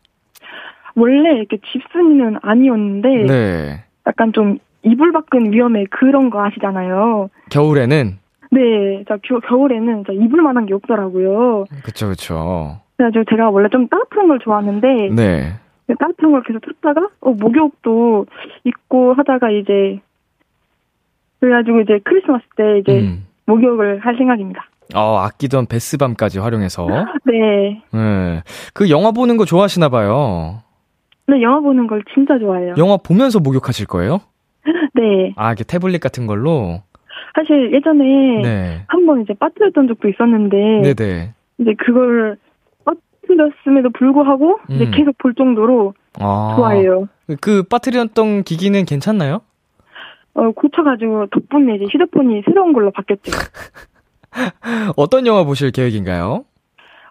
원래 0.94 1.36
이렇게 1.38 1.58
집순이는 1.72 2.38
아니었는데 2.42 3.08
네. 3.26 3.84
약간 4.06 4.32
좀 4.32 4.58
이불 4.82 5.12
밖은 5.12 5.52
위험해 5.52 5.84
그런 5.90 6.30
거 6.30 6.44
아시잖아요. 6.44 7.30
겨울에는 7.50 8.18
네, 8.50 9.04
저 9.06 9.16
겨, 9.22 9.40
겨울에는 9.40 10.04
저 10.06 10.12
이불 10.12 10.42
만한 10.42 10.66
게 10.66 10.74
없더라고요. 10.74 11.66
그쵸 11.84 12.08
그쵸. 12.08 12.80
그래가지고 12.96 13.24
제가 13.30 13.50
원래 13.50 13.68
좀 13.70 13.88
따뜻한 13.88 14.28
걸 14.28 14.38
좋아하는데 14.40 15.10
네. 15.14 15.52
따뜻한 15.98 16.32
걸 16.32 16.42
계속 16.42 16.60
찾다가 16.64 17.08
어 17.20 17.30
목욕도 17.30 18.26
있고 18.64 19.14
하다가 19.14 19.50
이제 19.50 20.00
그래가지고 21.40 21.80
이제 21.80 22.00
크리스마스 22.04 22.44
때 22.56 22.78
이제 22.78 23.00
음. 23.00 23.26
목욕을 23.46 24.00
할 24.00 24.16
생각입니다. 24.16 24.66
어, 24.94 25.18
아끼던 25.18 25.66
베스밤까지 25.66 26.38
활용해서. 26.38 26.86
네, 27.24 27.82
네. 27.92 28.42
그 28.74 28.90
영화 28.90 29.12
보는 29.12 29.36
거 29.36 29.44
좋아하시나 29.44 29.88
봐요. 29.88 30.62
근데 31.26 31.42
영화 31.42 31.60
보는 31.60 31.86
걸 31.86 32.02
진짜 32.14 32.38
좋아해요. 32.38 32.74
영화 32.78 32.96
보면서 32.96 33.38
목욕하실 33.38 33.86
거예요? 33.86 34.20
네, 34.94 35.34
아, 35.36 35.52
이게 35.52 35.64
태블릿 35.64 36.00
같은 36.00 36.26
걸로? 36.26 36.82
사실 37.34 37.72
예전에 37.72 38.42
네. 38.42 38.84
한번 38.88 39.22
이제 39.22 39.34
빠뜨렸던 39.34 39.88
적도 39.88 40.08
있었는데 40.08 40.94
네네. 40.94 41.34
이제 41.58 41.74
그걸 41.78 42.36
빠뜨렸음에도 42.84 43.90
불구하고 43.90 44.58
이제 44.70 44.86
음. 44.86 44.90
계속 44.92 45.16
볼 45.18 45.34
정도로 45.34 45.94
아. 46.18 46.54
좋아해요. 46.56 47.08
그 47.40 47.62
빠뜨렸던 47.62 48.42
기기는 48.44 48.84
괜찮나요? 48.86 49.42
어, 50.38 50.52
고쳐가지고 50.52 51.26
덕분에 51.26 51.74
이제 51.74 51.84
휴대폰이 51.90 52.42
새로운 52.46 52.72
걸로 52.72 52.92
바뀌었죠. 52.92 53.32
어떤 54.96 55.26
영화 55.26 55.42
보실 55.42 55.72
계획인가요? 55.72 56.44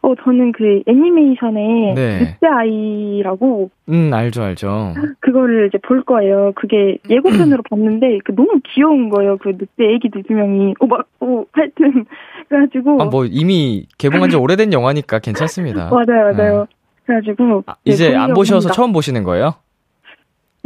어, 0.02 0.14
저는 0.24 0.54
그 0.54 0.82
애니메이션에 0.88 1.94
네. 1.96 2.20
늑대 2.20 2.48
아이라고 2.48 3.70
음, 3.90 4.12
알죠, 4.14 4.44
알죠. 4.44 4.94
그거를 5.20 5.68
이제 5.68 5.78
볼 5.80 6.04
거예요. 6.04 6.54
그게 6.56 7.00
예고편으로 7.10 7.64
봤는데 7.70 8.20
그 8.24 8.34
너무 8.34 8.62
귀여운 8.74 9.10
거예요. 9.10 9.38
그 9.38 9.50
늑대 9.50 9.96
애기들 9.96 10.24
두 10.24 10.34
명이. 10.34 10.76
오, 10.80 10.86
막, 10.88 11.06
오, 11.20 11.46
하여튼 11.52 12.06
그래가지고 12.48 13.02
아, 13.02 13.06
뭐 13.06 13.26
이미 13.26 13.88
개봉한 13.98 14.30
지 14.30 14.38
오래된 14.38 14.72
영화니까 14.72 15.20
괜찮습니다. 15.20 15.90
맞아요, 15.92 16.34
맞아요. 16.34 16.68
그래가지고 17.06 17.64
아, 17.66 17.74
네, 17.84 17.92
이제 17.92 18.08
안 18.16 18.28
보려고 18.28 18.34
보셔서 18.36 18.68
합니다. 18.68 18.74
처음 18.74 18.94
보시는 18.94 19.24
거예요? 19.24 19.56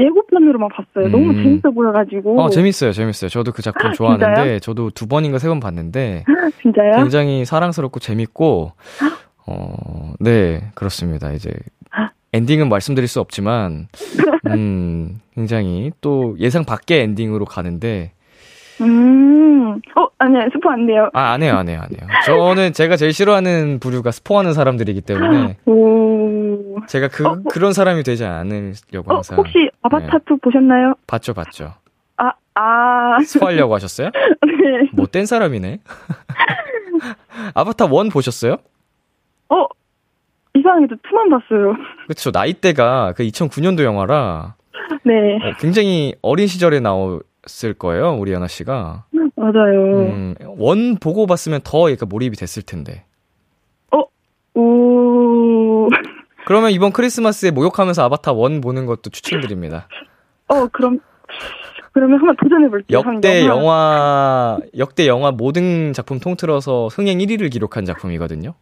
예고편으로만 0.01 0.69
봤어요. 0.69 1.09
너무 1.11 1.31
음. 1.31 1.43
재밌어 1.43 1.71
보여가지고 1.71 2.41
어, 2.41 2.49
재밌어요, 2.49 2.91
재밌어요. 2.91 3.29
저도 3.29 3.51
그 3.51 3.61
작품 3.61 3.91
좋아하는데, 3.93 4.59
저도 4.59 4.89
두 4.91 5.07
번인가 5.07 5.37
세 5.39 5.47
번 5.47 5.59
봤는데, 5.59 6.23
진짜요? 6.61 6.95
굉장히 6.97 7.45
사랑스럽고 7.45 7.99
재밌고, 7.99 8.71
어, 9.47 10.13
네, 10.19 10.61
그렇습니다. 10.75 11.31
이제, 11.33 11.51
엔딩은 12.33 12.69
말씀드릴 12.69 13.07
수 13.07 13.19
없지만, 13.19 13.87
음, 14.47 15.19
굉장히 15.35 15.91
또 16.01 16.35
예상 16.39 16.63
밖의 16.63 17.01
엔딩으로 17.01 17.45
가는데, 17.45 18.13
음, 18.81 19.79
어, 19.95 20.07
아니야, 20.17 20.47
스포 20.51 20.69
안 20.69 20.87
돼요. 20.87 21.09
아, 21.13 21.31
안 21.33 21.43
해요, 21.43 21.55
안 21.55 21.69
해요, 21.69 21.81
안 21.81 21.89
해요. 21.91 22.09
저는 22.25 22.73
제가 22.73 22.95
제일 22.97 23.13
싫어하는 23.13 23.79
부류가 23.79 24.11
스포하는 24.11 24.53
사람들이기 24.53 25.01
때문에, 25.01 25.57
오, 25.65 26.79
제가 26.87 27.07
그, 27.09 27.25
어, 27.25 27.31
어. 27.31 27.37
그런 27.49 27.73
사람이 27.73 28.03
되지 28.03 28.25
않으려고 28.25 29.11
어, 29.11 29.15
항상. 29.15 29.37
혹시 29.37 29.69
아바타 29.83 30.17
네. 30.17 30.17
2 30.29 30.37
보셨나요? 30.41 30.95
봤죠, 31.07 31.33
봤죠. 31.33 31.73
아, 32.17 32.31
아, 32.55 33.19
스포하려고 33.23 33.75
하셨어요? 33.75 34.09
네. 34.45 34.89
못된 34.93 35.25
사람이네. 35.25 35.79
아바타 37.53 37.85
1 37.85 38.09
보셨어요? 38.11 38.57
어, 39.49 39.65
이상하게도 40.55 40.95
2만 40.95 41.29
봤어요. 41.29 41.75
그쵸, 42.07 42.31
나이대가 42.33 43.13
그 43.15 43.23
2009년도 43.23 43.83
영화라 43.83 44.55
네, 45.03 45.35
어, 45.37 45.53
굉장히 45.59 46.13
어린 46.21 46.47
시절에 46.47 46.79
나 46.79 46.93
왔을 47.43 47.73
거예요, 47.73 48.13
우리 48.13 48.31
연아 48.31 48.47
씨가. 48.47 49.05
맞아요. 49.35 50.09
음, 50.09 50.35
원 50.57 50.97
보고 50.97 51.25
봤으면 51.25 51.61
더 51.63 51.91
약간 51.91 52.07
몰입이 52.09 52.35
됐을 52.37 52.61
텐데. 52.63 53.05
오, 54.53 55.87
그러면 56.45 56.71
이번 56.71 56.91
크리스마스에 56.91 57.51
목욕하면서 57.51 58.03
아바타 58.03 58.31
1 58.33 58.59
보는 58.61 58.85
것도 58.85 59.09
추천드립니다. 59.11 59.87
어, 60.49 60.67
그럼, 60.67 60.99
그러면 61.93 62.19
한번 62.19 62.35
도전해 62.41 62.67
볼게요. 62.69 62.97
역대 62.99 63.39
한번. 63.47 63.57
영화, 63.57 64.59
역대 64.77 65.07
영화 65.07 65.31
모든 65.31 65.93
작품 65.93 66.19
통틀어서 66.19 66.87
흥행 66.87 67.19
1위를 67.19 67.49
기록한 67.49 67.85
작품이거든요. 67.85 68.53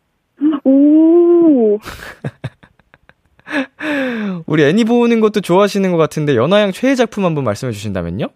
오, 0.64 1.80
우리 4.46 4.64
애니 4.64 4.84
보는 4.84 5.22
것도 5.22 5.42
좋아하시는 5.42 5.92
것 5.92 5.98
같은데, 5.98 6.36
연하양 6.36 6.72
최애 6.72 6.94
작품 6.94 7.26
한번 7.26 7.44
말씀해 7.46 7.72
주신다면요? 7.72 8.28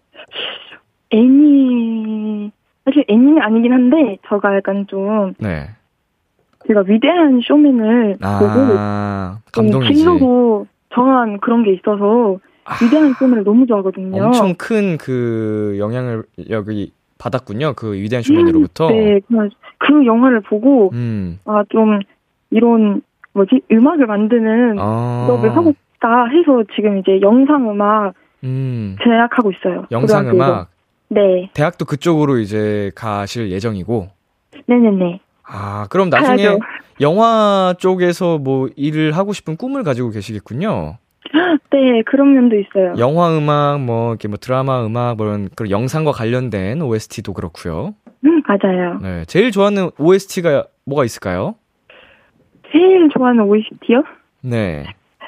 애니, 1.10 2.50
사실 2.84 3.04
애니는 3.08 3.40
아니긴 3.42 3.72
한데, 3.72 4.18
저가 4.28 4.56
약간 4.56 4.86
좀, 4.88 5.34
네. 5.38 5.68
제가 6.66 6.82
위대한 6.86 7.40
쇼맨을 7.42 8.16
보고, 8.20 8.24
아, 8.78 9.38
좀 9.52 9.64
감동이지. 9.70 9.94
진로도 9.94 10.66
정한 10.92 11.38
그런 11.40 11.62
게 11.62 11.72
있어서, 11.72 12.38
위대한 12.82 13.12
쇼맨을 13.18 13.44
너무 13.44 13.66
좋아하거든요. 13.66 14.22
아. 14.22 14.26
엄청 14.26 14.54
큰 14.54 14.96
그 14.98 15.76
영향을 15.78 16.24
여기 16.50 16.92
받았군요. 17.18 17.74
그 17.76 17.92
위대한 17.94 18.22
쇼맨으로부터. 18.22 18.88
네, 18.88 19.20
그, 19.28 19.48
그 19.78 20.06
영화를 20.06 20.40
보고, 20.40 20.90
음. 20.94 21.38
아, 21.44 21.64
좀, 21.68 22.00
이런, 22.50 23.02
뭐지, 23.34 23.62
음악을 23.70 24.06
만드는 24.06 24.76
아. 24.78 25.26
직업을 25.26 25.56
하고 25.56 25.72
싶다 25.92 26.26
해서 26.26 26.64
지금 26.74 26.98
이제 26.98 27.20
영상 27.20 27.68
음악 27.70 28.14
음. 28.44 28.96
제작하고 29.02 29.50
있어요. 29.52 29.86
영상. 29.90 30.28
음악. 30.28 30.68
네. 31.08 31.50
대학도 31.54 31.84
그쪽으로 31.84 32.38
이제 32.38 32.90
가실 32.94 33.50
예정이고. 33.50 34.08
네네네. 34.66 35.20
아, 35.46 35.86
그럼 35.90 36.08
나중에 36.10 36.44
가야죠. 36.44 36.58
영화 37.00 37.74
쪽에서 37.78 38.38
뭐 38.38 38.68
일을 38.76 39.12
하고 39.12 39.32
싶은 39.32 39.56
꿈을 39.56 39.82
가지고 39.82 40.10
계시겠군요. 40.10 40.96
네, 41.70 42.02
그런 42.06 42.34
면도 42.34 42.56
있어요. 42.56 42.94
영화 42.98 43.36
음악, 43.36 43.80
뭐, 43.80 44.10
이렇게 44.10 44.28
뭐 44.28 44.36
드라마 44.38 44.84
음악, 44.84 45.16
뭐 45.16 45.26
이런 45.26 45.48
그런 45.54 45.70
영상과 45.70 46.12
관련된 46.12 46.80
OST도 46.82 47.32
그렇고요. 47.32 47.94
음, 48.24 48.42
맞아요. 48.46 48.98
네. 49.02 49.24
제일 49.26 49.50
좋아하는 49.50 49.90
OST가 49.98 50.66
뭐가 50.86 51.04
있을까요? 51.04 51.54
제일 52.72 53.08
좋아하는 53.16 53.44
OST요? 53.44 54.02
네. 54.42 54.84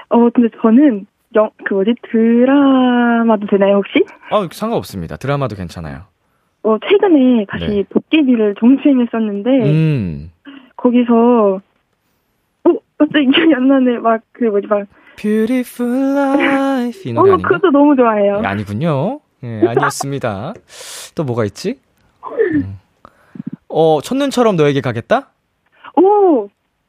어, 0.09 0.31
근데 0.31 0.49
저는, 0.63 1.07
영, 1.37 1.51
그 1.65 1.75
뭐지, 1.75 1.95
드라마도 2.11 3.47
되나요, 3.47 3.77
혹시? 3.77 4.05
아, 4.31 4.49
상관없습니다. 4.51 5.17
드라마도 5.17 5.55
괜찮아요. 5.55 6.05
어, 6.63 6.79
최근에 6.79 7.47
다시 7.49 7.67
네. 7.67 7.85
도깨비를 7.91 8.57
정주행했었는데, 8.59 9.51
음. 9.71 10.33
거기서, 10.77 11.61
어, 12.65 12.71
갑자기 12.99 13.31
기억이 13.31 13.55
안 13.55 13.69
나네. 13.69 13.99
막, 13.99 14.23
그 14.33 14.45
뭐지, 14.45 14.67
막, 14.67 14.87
Beautiful 15.17 16.17
Life 16.17 17.11
이 17.11 17.13
어, 17.13 17.21
노래 17.21 17.33
아닌가? 17.33 17.49
그것도 17.49 17.71
너무 17.71 17.97
좋아해요. 17.97 18.41
네, 18.41 18.49
아니군요. 18.49 19.21
예, 19.45 19.63
아니었습니다. 19.67 20.55
또 21.15 21.25
뭐가 21.25 21.45
있지? 21.45 21.79
음. 22.55 22.79
어, 23.69 24.01
첫눈처럼 24.03 24.57
너에게 24.57 24.81
가겠다? 24.81 25.29
오! 25.97 26.49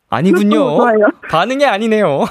아니군요. 0.09 0.77
반응이 1.29 1.65
아니네요. 1.65 2.25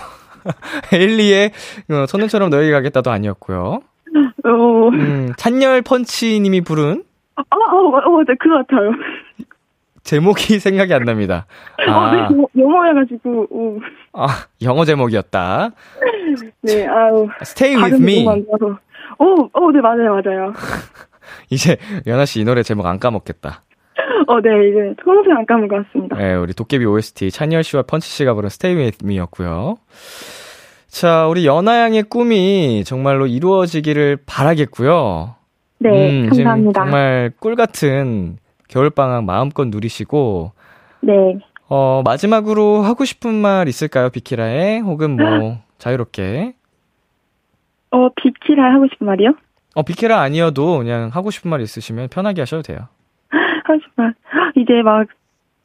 에일리의 0.93 1.51
어, 1.91 2.07
첫눈처럼 2.07 2.51
너에게 2.51 2.71
가겠다도 2.73 3.11
아니었고요. 3.11 3.81
어, 4.45 4.89
음, 4.93 5.33
찬열 5.37 5.83
펀치님이 5.83 6.61
부른 6.63 7.05
아, 7.37 7.43
어, 7.51 7.59
어, 7.59 7.97
어, 7.99 8.25
네, 8.27 8.35
그거 8.39 8.57
같아요. 8.57 8.93
제목이 10.05 10.59
생각이 10.61 10.95
안 10.95 11.03
납니다. 11.05 11.47
어, 11.87 12.11
네, 12.13 12.19
영어- 12.23 12.47
영어여가지고, 12.57 13.47
오. 13.51 13.81
아, 14.13 14.29
영어 14.63 14.85
제목이었다. 14.85 15.71
네, 16.63 16.87
아우. 16.87 17.29
Stay 17.43 17.75
with 17.77 17.97
me. 18.03 18.27
오, 19.19 19.49
오, 19.53 19.73
네, 19.73 19.81
맞아요, 19.81 20.21
맞아요. 20.23 20.53
이제 21.51 21.77
연아 22.07 22.25
씨 22.25 22.41
이 22.41 22.45
노래 22.45 22.63
제목 22.63 22.87
안 22.87 22.99
까먹겠다. 23.01 23.63
어, 24.29 24.41
네, 24.41 24.49
이제 24.69 24.95
평소에 25.05 25.33
안 25.33 25.45
같습니다. 25.69 26.17
네, 26.17 26.35
우리 26.35 26.55
도깨비 26.55 26.85
OST 26.85 27.31
찬열 27.31 27.63
씨와 27.65 27.83
펀치 27.83 28.09
씨가 28.09 28.35
부른 28.35 28.47
Stay 28.47 28.77
With 28.81 28.99
Me였고요. 29.05 29.77
자, 30.99 31.27
우리 31.27 31.45
연아 31.45 31.79
양의 31.81 32.05
꿈이 32.05 32.83
정말로 32.83 33.27
이루어지기를 33.27 34.17
바라겠고요. 34.25 35.35
네, 35.81 36.23
음, 36.23 36.27
감사합니다. 36.31 36.81
정말 36.81 37.33
꿀 37.39 37.55
같은 37.55 38.39
겨울방학 38.69 39.25
마음껏 39.25 39.67
누리시고, 39.67 40.53
네. 41.03 41.13
어, 41.69 42.01
마지막으로 42.03 42.81
하고 42.81 43.05
싶은 43.05 43.35
말 43.35 43.69
있을까요, 43.69 44.09
비키라에? 44.09 44.79
혹은 44.79 45.19
뭐, 45.19 45.59
자유롭게. 45.77 46.55
어, 47.91 48.09
비키라 48.17 48.73
하고 48.73 48.87
싶은 48.91 49.07
말이요? 49.07 49.35
어, 49.75 49.83
비키라 49.83 50.23
아니어도 50.23 50.79
그냥 50.79 51.11
하고 51.13 51.31
싶은 51.31 51.51
말 51.51 51.61
있으시면 51.61 52.09
편하게 52.09 52.41
하셔도 52.41 52.63
돼요. 52.63 52.89
하고 53.29 53.79
싶은 53.81 53.93
말. 53.97 54.15
이제 54.57 54.81
막, 54.83 55.07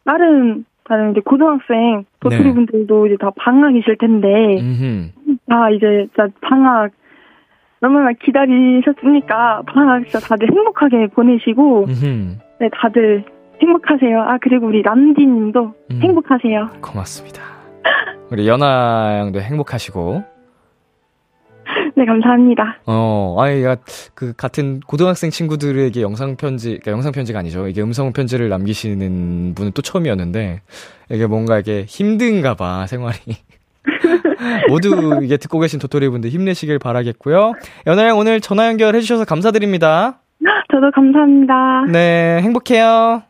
다른, 0.04 0.66
다른 0.84 1.12
이제 1.12 1.22
고등학생 1.22 2.04
도토리 2.22 2.44
네. 2.44 2.54
분들도 2.54 3.08
이제 3.08 3.18
다 3.20 3.32
방학이실 3.36 3.98
텐데, 3.98 4.28
음흠. 4.60 5.10
아, 5.50 5.70
이제 5.72 6.08
진짜 6.08 6.30
방학, 6.42 6.92
너무나 7.82 8.12
기다리셨으니까, 8.14 9.64
방학 9.68 10.04
진짜 10.04 10.20
다들 10.20 10.50
행복하게 10.50 11.08
보내시고, 11.08 11.86
음흠. 11.86 12.38
네, 12.60 12.70
다들 12.74 13.26
행복하세요. 13.62 14.22
아, 14.22 14.38
그리고 14.40 14.68
우리 14.68 14.82
람디 14.82 15.26
님도 15.26 15.74
음. 15.92 16.00
행복하세요. 16.02 16.70
고맙습니다. 16.82 17.42
우리 18.32 18.48
연아 18.48 19.18
양도 19.18 19.42
행복하시고, 19.42 20.24
네, 22.02 22.06
감사합니다. 22.06 22.80
어, 22.88 23.36
아이가 23.38 23.78
그 24.16 24.34
같은 24.36 24.80
고등학생 24.80 25.30
친구들에게 25.30 26.02
영상 26.02 26.36
편지, 26.36 26.70
그러니까 26.70 26.92
영상 26.94 27.12
편지가 27.12 27.38
아니죠. 27.38 27.68
이게 27.68 27.84
음성 27.84 28.12
편지를 28.12 28.50
남기시는 28.50 29.54
분은 29.54 29.74
또 29.74 29.84
처음이었는데 29.84 30.62
이게 31.12 31.28
뭔가 31.28 31.60
이게 31.60 31.86
힘든가 31.88 32.56
봐 32.56 32.88
생활이. 32.88 33.18
모두 34.70 35.20
이게 35.22 35.38
듣고 35.38 35.60
계신 35.60 35.80
도토리 35.80 36.10
분들 36.10 36.32
힘내시길 36.32 36.80
바라겠고요. 36.80 37.54
연아 37.86 38.08
양 38.08 38.18
오늘 38.18 38.42
전화 38.42 38.66
연결해 38.66 39.00
주셔서 39.02 39.24
감사드립니다. 39.24 40.22
저도 40.72 40.90
감사합니다. 40.96 41.86
네, 41.92 42.40
행복해요. 42.42 43.22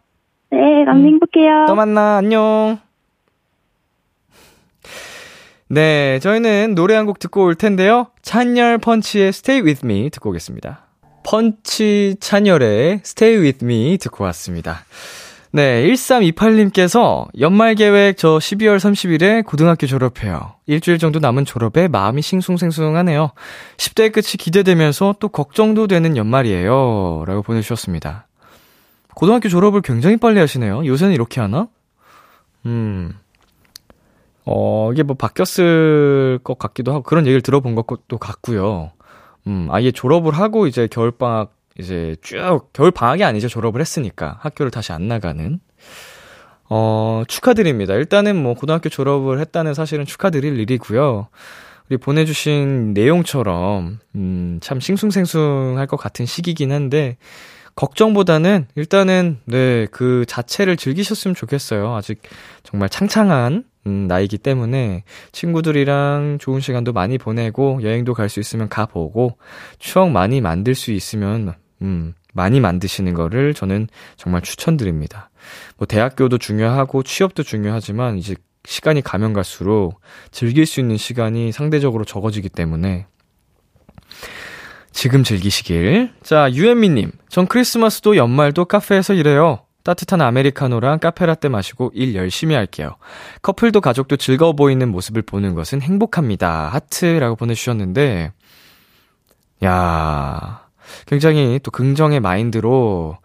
네, 0.51 0.85
람디 0.85 1.07
행복해요. 1.07 1.65
또 1.67 1.75
만나. 1.75 2.17
안녕. 2.17 2.79
네, 5.73 6.19
저희는 6.19 6.75
노래 6.75 6.95
한 6.95 7.05
곡 7.05 7.19
듣고 7.19 7.43
올 7.45 7.55
텐데요. 7.55 8.07
찬열 8.21 8.77
펀치의 8.79 9.29
Stay 9.29 9.61
With 9.65 9.85
Me 9.85 10.09
듣고 10.09 10.29
오겠습니다. 10.31 10.81
펀치 11.23 12.15
찬열의 12.19 13.01
Stay 13.05 13.37
With 13.41 13.63
Me 13.63 13.97
듣고 13.97 14.25
왔습니다. 14.25 14.83
네, 15.53 15.85
1328님께서 15.87 17.27
연말 17.39 17.75
계획 17.75 18.17
저 18.17 18.37
12월 18.37 18.77
30일에 18.79 19.45
고등학교 19.45 19.87
졸업해요. 19.87 20.55
일주일 20.65 20.97
정도 20.97 21.19
남은 21.19 21.45
졸업에 21.45 21.87
마음이 21.87 22.21
싱숭생숭하네요. 22.21 23.31
10대 23.77 24.11
끝이 24.11 24.37
기대되면서 24.37 25.15
또 25.19 25.29
걱정도 25.29 25.87
되는 25.87 26.17
연말이에요. 26.17 27.23
라고 27.27 27.41
보내주셨습니다. 27.43 28.27
고등학교 29.15 29.47
졸업을 29.47 29.81
굉장히 29.81 30.17
빨리 30.17 30.39
하시네요. 30.39 30.85
요새는 30.85 31.13
이렇게 31.13 31.39
하나? 31.39 31.67
음. 32.65 33.13
어, 34.45 34.89
이게 34.91 35.03
뭐 35.03 35.15
바뀌었을 35.15 36.39
것 36.43 36.57
같기도 36.57 36.91
하고 36.91 37.03
그런 37.03 37.25
얘기를 37.25 37.41
들어본 37.41 37.75
것도 37.75 38.17
같고요. 38.17 38.91
음, 39.47 39.67
아예 39.71 39.91
졸업을 39.91 40.33
하고 40.33 40.67
이제 40.67 40.87
겨울방학 40.87 41.53
이제 41.79 42.15
쭉 42.21 42.69
겨울방학이 42.73 43.23
아니죠. 43.23 43.47
졸업을 43.47 43.81
했으니까 43.81 44.37
학교를 44.41 44.71
다시 44.71 44.91
안 44.91 45.07
나가는. 45.07 45.59
어, 46.69 47.23
축하드립니다. 47.27 47.95
일단은 47.95 48.41
뭐 48.41 48.53
고등학교 48.53 48.89
졸업을 48.89 49.39
했다는 49.39 49.73
사실은 49.73 50.05
축하드릴 50.05 50.57
일이고요. 50.59 51.27
우리 51.89 51.97
보내주신 51.97 52.93
내용처럼 52.93 53.99
음, 54.15 54.59
참 54.61 54.79
싱숭생숭할 54.79 55.87
것 55.87 55.97
같은 55.97 56.25
시기긴 56.25 56.71
한데 56.71 57.17
걱정보다는 57.75 58.67
일단은 58.75 59.39
네, 59.45 59.87
그 59.91 60.25
자체를 60.27 60.77
즐기셨으면 60.77 61.35
좋겠어요. 61.35 61.95
아직 61.95 62.21
정말 62.63 62.89
창창한 62.89 63.63
음, 63.87 64.07
나이기 64.07 64.37
때문에 64.37 65.03
친구들이랑 65.31 66.37
좋은 66.39 66.59
시간도 66.61 66.93
많이 66.93 67.17
보내고 67.17 67.79
여행도 67.81 68.13
갈 68.13 68.29
수 68.29 68.39
있으면 68.39 68.69
가보고 68.69 69.37
추억 69.79 70.11
많이 70.11 70.41
만들 70.41 70.75
수 70.75 70.91
있으면 70.91 71.53
음, 71.81 72.13
많이 72.33 72.59
만드시는 72.59 73.13
거를 73.13 73.53
저는 73.53 73.87
정말 74.15 74.41
추천드립니다. 74.41 75.29
뭐 75.77 75.87
대학교도 75.87 76.37
중요하고 76.37 77.03
취업도 77.03 77.43
중요하지만 77.43 78.17
이제 78.17 78.35
시간이 78.65 79.01
가면 79.01 79.33
갈수록 79.33 79.99
즐길 80.29 80.65
수 80.65 80.79
있는 80.79 80.97
시간이 80.97 81.51
상대적으로 81.51 82.05
적어지기 82.05 82.49
때문에 82.49 83.07
지금 84.91 85.23
즐기시길. 85.23 86.11
자, 86.21 86.51
유현미님. 86.51 87.11
전 87.29 87.47
크리스마스도 87.47 88.15
연말도 88.17 88.65
카페에서 88.65 89.13
일해요. 89.13 89.65
따뜻한 89.83 90.21
아메리카노랑 90.21 90.99
카페라떼 90.99 91.49
마시고 91.49 91.91
일 91.95 92.13
열심히 92.13 92.53
할게요. 92.53 92.97
커플도 93.41 93.81
가족도 93.81 94.17
즐거워 94.17 94.53
보이는 94.53 94.87
모습을 94.89 95.23
보는 95.23 95.55
것은 95.55 95.81
행복합니다. 95.81 96.69
하트라고 96.69 97.35
보내주셨는데, 97.35 98.31
야 99.63 100.67
굉장히 101.07 101.59
또 101.63 101.71
긍정의 101.71 102.19
마인드로, 102.19 103.17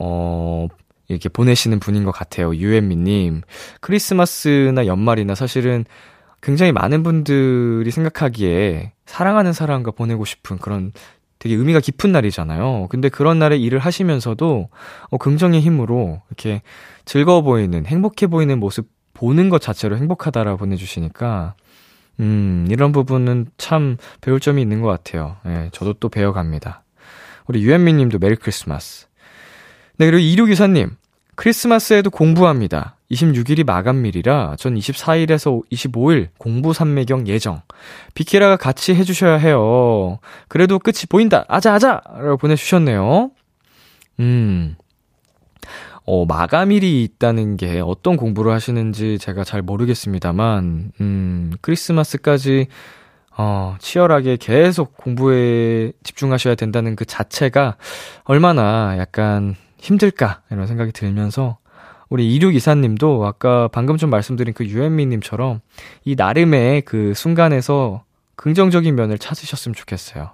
어, 0.00 0.66
이렇게 1.06 1.28
보내시는 1.28 1.80
분인 1.80 2.04
것 2.04 2.12
같아요. 2.12 2.54
유현미님. 2.54 3.42
크리스마스나 3.80 4.86
연말이나 4.86 5.34
사실은 5.34 5.84
굉장히 6.42 6.72
많은 6.72 7.02
분들이 7.02 7.90
생각하기에 7.90 8.92
사랑하는 9.06 9.52
사람과 9.52 9.90
보내고 9.90 10.24
싶은 10.24 10.58
그런 10.58 10.92
되게 11.38 11.54
의미가 11.54 11.80
깊은 11.80 12.12
날이잖아요. 12.12 12.88
근데 12.90 13.08
그런 13.08 13.38
날에 13.38 13.56
일을 13.56 13.78
하시면서도 13.78 14.68
어, 15.10 15.18
긍정의 15.18 15.60
힘으로 15.60 16.20
이렇게 16.28 16.62
즐거워 17.04 17.42
보이는, 17.42 17.86
행복해 17.86 18.26
보이는 18.26 18.58
모습 18.60 18.88
보는 19.14 19.48
것 19.48 19.60
자체로 19.60 19.96
행복하다라고 19.96 20.58
보내주시니까, 20.58 21.54
음, 22.20 22.66
이런 22.70 22.92
부분은 22.92 23.46
참 23.56 23.96
배울 24.20 24.38
점이 24.38 24.60
있는 24.60 24.82
것 24.82 24.88
같아요. 24.88 25.36
예, 25.46 25.70
저도 25.72 25.94
또 25.94 26.10
배워갑니다. 26.10 26.84
우리 27.46 27.62
유현미 27.62 27.94
님도 27.94 28.18
메리 28.18 28.36
크리스마스. 28.36 29.06
네, 29.96 30.06
그리고 30.06 30.18
이류기사님. 30.18 30.90
크리스마스에도 31.34 32.10
공부합니다. 32.10 32.96
26일이 33.10 33.64
마감일이라 33.64 34.56
전 34.58 34.74
24일에서 34.76 35.62
25일 35.70 36.28
공부 36.38 36.72
삼매경 36.72 37.26
예정. 37.26 37.62
비키라가 38.14 38.56
같이 38.56 38.94
해주셔야 38.94 39.36
해요. 39.36 40.18
그래도 40.48 40.78
끝이 40.78 41.06
보인다. 41.08 41.44
아자, 41.48 41.74
아자! 41.74 42.00
라고 42.14 42.36
보내주셨네요. 42.36 43.30
음. 44.20 44.76
어, 46.06 46.24
마감일이 46.24 47.04
있다는 47.04 47.56
게 47.56 47.80
어떤 47.80 48.16
공부를 48.16 48.52
하시는지 48.52 49.18
제가 49.18 49.44
잘 49.44 49.62
모르겠습니다만, 49.62 50.92
음, 51.00 51.52
크리스마스까지, 51.60 52.66
어, 53.36 53.76
치열하게 53.78 54.36
계속 54.38 54.96
공부에 54.96 55.92
집중하셔야 56.02 56.56
된다는 56.56 56.96
그 56.96 57.04
자체가 57.04 57.76
얼마나 58.24 58.96
약간 58.98 59.54
힘들까, 59.78 60.40
이런 60.50 60.66
생각이 60.66 60.90
들면서, 60.90 61.58
우리 62.10 62.34
이륙 62.34 62.54
이사님도 62.54 63.24
아까 63.24 63.68
방금 63.68 63.96
좀 63.96 64.10
말씀드린 64.10 64.52
그 64.52 64.66
유현미님처럼 64.66 65.60
이 66.04 66.16
나름의 66.16 66.82
그 66.82 67.14
순간에서 67.14 68.04
긍정적인 68.34 68.94
면을 68.94 69.16
찾으셨으면 69.16 69.74
좋겠어요. 69.74 70.32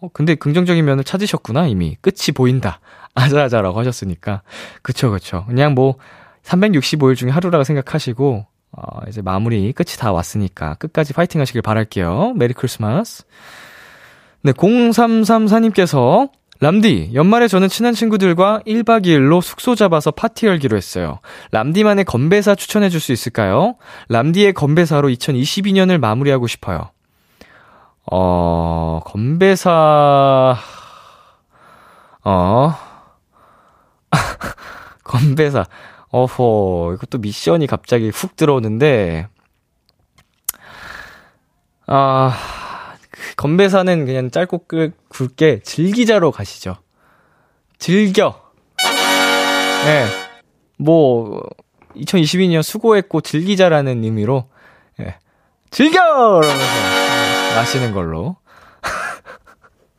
어, 0.00 0.08
근데 0.12 0.34
긍정적인 0.34 0.84
면을 0.84 1.04
찾으셨구나, 1.04 1.68
이미. 1.68 1.96
끝이 2.02 2.34
보인다. 2.34 2.80
아자아자라고 3.14 3.78
하셨으니까. 3.78 4.42
그쵸, 4.82 5.10
그쵸. 5.10 5.44
그냥 5.46 5.74
뭐, 5.74 5.96
365일 6.42 7.16
중에 7.16 7.30
하루라고 7.30 7.64
생각하시고, 7.64 8.46
어, 8.72 9.00
이제 9.08 9.22
마무리, 9.22 9.72
끝이 9.72 9.96
다 9.98 10.12
왔으니까, 10.12 10.74
끝까지 10.74 11.14
파이팅 11.14 11.40
하시길 11.40 11.62
바랄게요. 11.62 12.34
Merry 12.36 12.52
Christmas. 12.52 13.24
네, 14.42 14.52
0334님께서, 14.52 16.30
람디, 16.60 17.10
연말에 17.14 17.48
저는 17.48 17.68
친한 17.68 17.92
친구들과 17.94 18.60
1박 18.66 19.04
2일로 19.04 19.42
숙소 19.42 19.74
잡아서 19.74 20.10
파티 20.10 20.46
열기로 20.46 20.76
했어요. 20.76 21.20
람디만의 21.52 22.04
건배사 22.04 22.54
추천해 22.54 22.88
줄 22.88 23.00
수 23.00 23.12
있을까요? 23.12 23.76
람디의 24.08 24.54
건배사로 24.54 25.08
2022년을 25.08 25.98
마무리하고 25.98 26.46
싶어요. 26.46 26.90
어, 28.10 29.00
건배사, 29.04 30.56
어, 32.24 32.74
건배사. 35.04 35.66
어허, 36.10 36.94
이것도 36.94 37.18
미션이 37.18 37.66
갑자기 37.66 38.08
훅 38.08 38.36
들어오는데, 38.36 39.28
아, 41.86 42.34
그 42.34 42.65
건배사는 43.36 44.06
그냥 44.06 44.30
짧고 44.30 44.66
끌, 44.66 44.92
굵게 45.08 45.60
즐기자로 45.62 46.30
가시죠. 46.32 46.76
즐겨. 47.78 48.40
네. 49.84 50.06
뭐, 50.78 51.42
2022년 51.94 52.62
수고했고 52.62 53.20
즐기자라는 53.20 54.04
의미로, 54.04 54.48
예. 55.00 55.16
즐겨! 55.70 56.00
이러면서 56.42 57.54
마시는 57.56 57.92
걸로. 57.92 58.36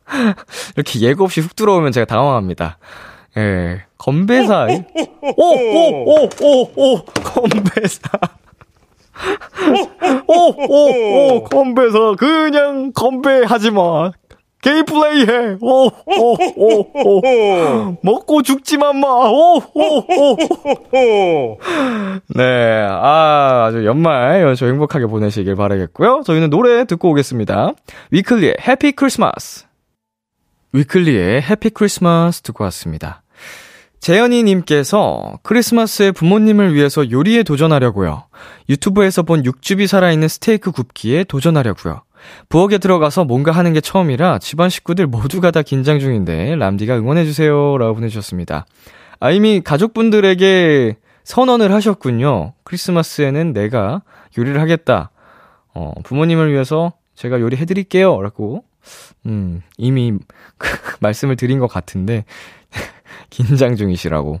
이렇게 0.76 1.00
예고 1.00 1.24
없이 1.24 1.40
훅 1.40 1.54
들어오면 1.54 1.92
제가 1.92 2.06
당황합니다. 2.06 2.78
예. 3.36 3.84
건배사. 3.98 4.66
오, 5.36 5.42
오, 5.42 6.04
오, 6.04 6.28
오, 6.40 6.62
오, 6.76 7.04
건배사. 7.04 8.10
오, 10.26 10.34
오, 10.68 11.34
오, 11.36 11.44
건배사. 11.44 12.14
그냥 12.18 12.92
건배하지 12.94 13.70
마. 13.70 14.10
게임 14.60 14.84
플레이 14.84 15.22
해. 15.22 15.56
오, 15.60 15.86
오, 15.86 16.36
오, 16.56 16.80
오. 16.94 17.96
먹고 18.02 18.42
죽지만 18.42 18.98
마. 18.98 19.06
오, 19.08 19.58
오, 19.58 19.82
오, 19.98 20.36
오. 20.92 21.58
네. 22.34 22.86
아, 22.90 23.66
아주 23.68 23.84
연말 23.86 24.42
연초 24.42 24.66
행복하게 24.66 25.06
보내시길 25.06 25.54
바라겠고요. 25.54 26.22
저희는 26.26 26.50
노래 26.50 26.84
듣고 26.84 27.10
오겠습니다. 27.10 27.72
위클리의 28.10 28.56
해피 28.66 28.92
크리스마스. 28.92 29.66
위클리의 30.72 31.42
해피 31.42 31.70
크리스마스 31.70 32.42
듣고 32.42 32.64
왔습니다. 32.64 33.22
재현이님께서 34.00 35.40
크리스마스에 35.42 36.12
부모님을 36.12 36.74
위해서 36.74 37.10
요리에 37.10 37.42
도전하려고요. 37.42 38.24
유튜브에서 38.68 39.22
본 39.22 39.44
육즙이 39.44 39.86
살아있는 39.86 40.28
스테이크 40.28 40.70
굽기에 40.70 41.24
도전하려고요. 41.24 42.02
부엌에 42.48 42.78
들어가서 42.78 43.24
뭔가 43.24 43.52
하는 43.52 43.72
게 43.72 43.80
처음이라 43.80 44.38
집안 44.38 44.70
식구들 44.70 45.06
모두가 45.06 45.50
다 45.50 45.62
긴장 45.62 45.98
중인데 45.98 46.56
람디가 46.56 46.96
응원해주세요. 46.96 47.78
라고 47.78 47.94
보내주셨습니다. 47.94 48.66
아, 49.20 49.30
이미 49.30 49.60
가족분들에게 49.60 50.96
선언을 51.24 51.72
하셨군요. 51.72 52.54
크리스마스에는 52.64 53.52
내가 53.52 54.02
요리를 54.36 54.60
하겠다. 54.60 55.10
어, 55.74 55.92
부모님을 56.04 56.52
위해서 56.52 56.92
제가 57.14 57.40
요리해드릴게요. 57.40 58.22
라고, 58.22 58.64
음, 59.26 59.62
이미 59.76 60.14
말씀을 61.00 61.36
드린 61.36 61.58
것 61.58 61.66
같은데, 61.66 62.24
긴장 63.30 63.76
중이시라고. 63.76 64.40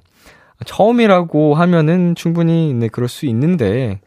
처음이라고 0.64 1.54
하면은 1.54 2.14
충분히 2.14 2.74
네, 2.74 2.88
그럴 2.88 3.08
수 3.08 3.26
있는데, 3.26 4.00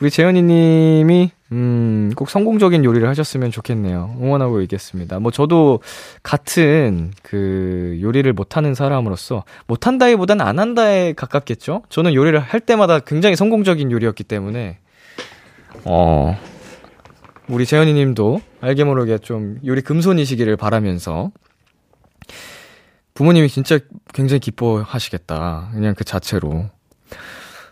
우리 0.00 0.08
재현이 0.10 0.42
님이, 0.42 1.30
음, 1.52 2.10
꼭 2.16 2.30
성공적인 2.30 2.84
요리를 2.84 3.06
하셨으면 3.06 3.50
좋겠네요. 3.50 4.16
응원하고 4.18 4.62
있겠습니다. 4.62 5.18
뭐, 5.18 5.30
저도 5.30 5.80
같은 6.22 7.12
그 7.22 7.98
요리를 8.00 8.32
못하는 8.32 8.74
사람으로서, 8.74 9.44
못한다기보단 9.66 10.40
안 10.40 10.58
한다에 10.58 11.12
가깝겠죠? 11.12 11.82
저는 11.90 12.14
요리를 12.14 12.38
할 12.38 12.60
때마다 12.60 13.00
굉장히 13.00 13.36
성공적인 13.36 13.90
요리였기 13.90 14.24
때문에, 14.24 14.78
어, 15.84 16.34
우리 17.48 17.66
재현이 17.66 17.92
님도 17.92 18.40
알게 18.62 18.84
모르게 18.84 19.18
좀 19.18 19.58
요리 19.66 19.82
금손이시기를 19.82 20.56
바라면서, 20.56 21.30
부모님이 23.20 23.50
진짜 23.50 23.78
굉장히 24.14 24.40
기뻐하시겠다. 24.40 25.72
그냥 25.74 25.94
그 25.94 26.04
자체로. 26.04 26.70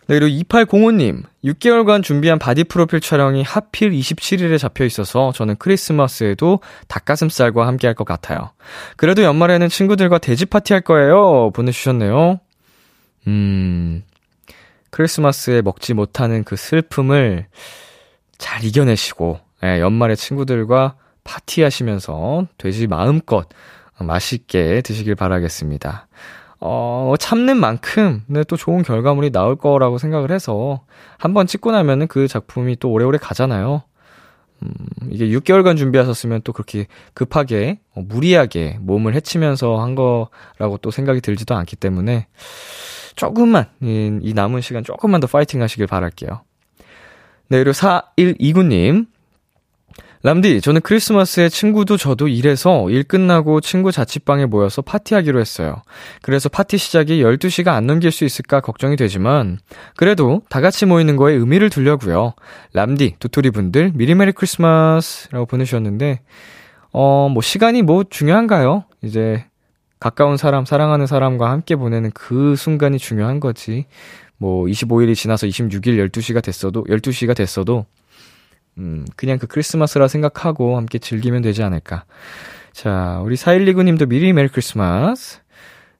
네, 0.06 0.18
그리고 0.18 0.26
2805님, 0.26 1.22
6개월간 1.42 2.02
준비한 2.02 2.38
body 2.38 2.64
프로필 2.64 3.00
촬영이 3.00 3.44
하필 3.44 3.92
27일에 3.92 4.58
잡혀 4.58 4.84
있어서 4.84 5.32
저는 5.32 5.56
크리스마스에도 5.56 6.60
닭가슴살과 6.88 7.66
함께 7.66 7.86
할 7.86 7.94
것 7.94 8.04
같아요. 8.04 8.50
그래도 8.98 9.22
연말에는 9.22 9.70
친구들과 9.70 10.18
돼지 10.18 10.44
파티 10.44 10.74
할 10.74 10.82
거예요. 10.82 11.50
보내주셨네요. 11.54 12.40
음, 13.28 14.02
크리스마스에 14.90 15.62
먹지 15.62 15.94
못하는 15.94 16.44
그 16.44 16.56
슬픔을 16.56 17.46
잘 18.36 18.64
이겨내시고, 18.66 19.40
예, 19.64 19.80
연말에 19.80 20.14
친구들과 20.14 20.96
파티하시면서 21.24 22.48
돼지 22.58 22.86
마음껏 22.86 23.48
맛있게 24.04 24.80
드시길 24.82 25.14
바라겠습니다. 25.14 26.08
어, 26.60 27.14
참는 27.18 27.56
만큼, 27.58 28.24
네, 28.26 28.42
또 28.44 28.56
좋은 28.56 28.82
결과물이 28.82 29.30
나올 29.30 29.56
거라고 29.56 29.98
생각을 29.98 30.32
해서, 30.32 30.82
한번 31.16 31.46
찍고 31.46 31.70
나면은 31.70 32.08
그 32.08 32.26
작품이 32.26 32.76
또 32.76 32.90
오래오래 32.90 33.18
가잖아요. 33.18 33.82
음, 34.62 34.72
이게 35.10 35.28
6개월간 35.28 35.76
준비하셨으면 35.76 36.42
또 36.42 36.52
그렇게 36.52 36.86
급하게, 37.14 37.78
어, 37.94 38.02
무리하게 38.02 38.78
몸을 38.80 39.14
해치면서 39.14 39.76
한 39.76 39.94
거라고 39.94 40.78
또 40.82 40.90
생각이 40.90 41.20
들지도 41.20 41.54
않기 41.54 41.76
때문에, 41.76 42.26
조금만, 43.14 43.66
이, 43.80 44.18
이 44.20 44.32
남은 44.34 44.60
시간 44.60 44.82
조금만 44.82 45.20
더 45.20 45.28
파이팅 45.28 45.62
하시길 45.62 45.86
바랄게요. 45.86 46.42
네, 47.50 47.58
그리고 47.58 47.70
4129님, 47.70 49.06
람디, 50.22 50.60
저는 50.60 50.80
크리스마스에 50.80 51.48
친구도 51.48 51.96
저도 51.96 52.26
일해서 52.26 52.90
일 52.90 53.04
끝나고 53.04 53.60
친구 53.60 53.92
자취방에 53.92 54.46
모여서 54.46 54.82
파티하기로 54.82 55.38
했어요. 55.38 55.82
그래서 56.22 56.48
파티 56.48 56.76
시작이 56.76 57.22
12시가 57.22 57.68
안 57.68 57.86
넘길 57.86 58.10
수 58.10 58.24
있을까 58.24 58.60
걱정이 58.60 58.96
되지만, 58.96 59.58
그래도 59.96 60.42
다 60.48 60.60
같이 60.60 60.86
모이는 60.86 61.16
거에 61.16 61.34
의미를 61.34 61.70
두려고요. 61.70 62.34
람디, 62.72 63.14
도토리 63.20 63.50
분들, 63.50 63.92
미리 63.94 64.16
메리 64.16 64.32
크리스마스! 64.32 65.28
라고 65.30 65.46
보내주셨는데, 65.46 66.20
어, 66.92 67.28
뭐, 67.32 67.40
시간이 67.40 67.82
뭐 67.82 68.02
중요한가요? 68.02 68.84
이제, 69.02 69.44
가까운 70.00 70.36
사람, 70.36 70.64
사랑하는 70.64 71.06
사람과 71.06 71.50
함께 71.50 71.76
보내는 71.76 72.10
그 72.12 72.56
순간이 72.56 72.98
중요한 72.98 73.38
거지. 73.38 73.86
뭐, 74.36 74.66
25일이 74.66 75.14
지나서 75.14 75.46
26일 75.46 76.10
12시가 76.10 76.42
됐어도, 76.42 76.82
12시가 76.84 77.36
됐어도, 77.36 77.86
음, 78.78 79.04
그냥 79.16 79.38
그 79.38 79.46
크리스마스라 79.46 80.08
생각하고 80.08 80.76
함께 80.76 80.98
즐기면 80.98 81.42
되지 81.42 81.62
않을까. 81.62 82.04
자, 82.72 83.20
우리 83.24 83.34
4129님도 83.36 84.08
미리 84.08 84.32
메리 84.32 84.48
크리스마스. 84.48 85.40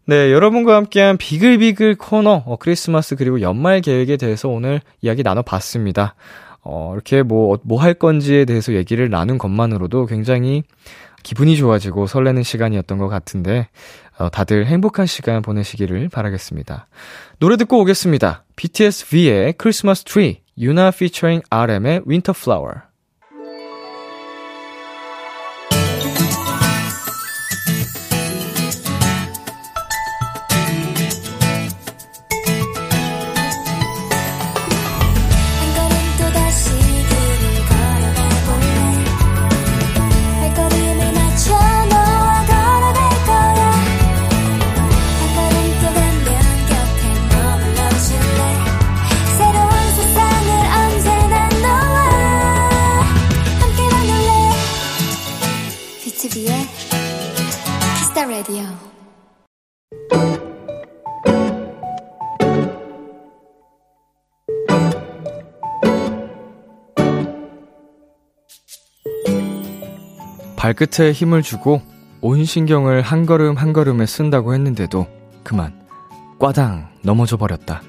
네, 0.07 0.33
여러분과 0.33 0.77
함께한 0.77 1.19
비글비글 1.19 1.97
코너, 1.97 2.43
어, 2.47 2.57
크리스마스 2.57 3.15
그리고 3.17 3.41
연말 3.41 3.81
계획에 3.81 4.17
대해서 4.17 4.49
오늘 4.49 4.81
이야기 5.03 5.23
나눠봤습니다. 5.23 6.15
어, 6.63 6.93
이렇게 6.95 7.23
뭐, 7.23 7.59
뭐 7.63 7.79
할 7.79 7.95
건지에 7.95 8.45
대해서 8.45 8.73
얘기를 8.75 9.11
나눈 9.11 9.39
것만으로도 9.39 10.07
굉장히 10.07 10.63
기분이 11.23 11.57
좋아지고 11.57 12.07
설레는 12.07 12.43
시간이었던 12.43 12.97
것 12.99 13.09
같은데, 13.09 13.69
어, 14.19 14.31
다들 14.31 14.67
행복한 14.67 15.07
시간 15.07 15.43
보내시기를 15.43 16.09
바라겠습니다. 16.09 16.87
노래 17.39 17.57
듣고 17.57 17.81
오겠습니다. 17.81 18.45
BTS 18.57 19.09
V의 19.09 19.53
크리스마스 19.55 20.05
트리. 20.05 20.41
유나 20.58 20.90
featuring 20.90 21.44
RM의 21.50 22.04
Winter 22.08 22.34
Flower. 22.36 22.87
발끝에 70.59 71.13
힘을 71.13 71.43
주고 71.43 71.81
온 72.21 72.45
신경을 72.45 73.01
한 73.01 73.27
걸음 73.27 73.57
한 73.57 73.73
걸음에 73.73 74.07
쓴다고 74.07 74.55
했는데도 74.55 75.07
그만 75.45 75.73
꽈당 76.39 76.89
넘어져 77.03 77.37
버렸다. 77.37 77.81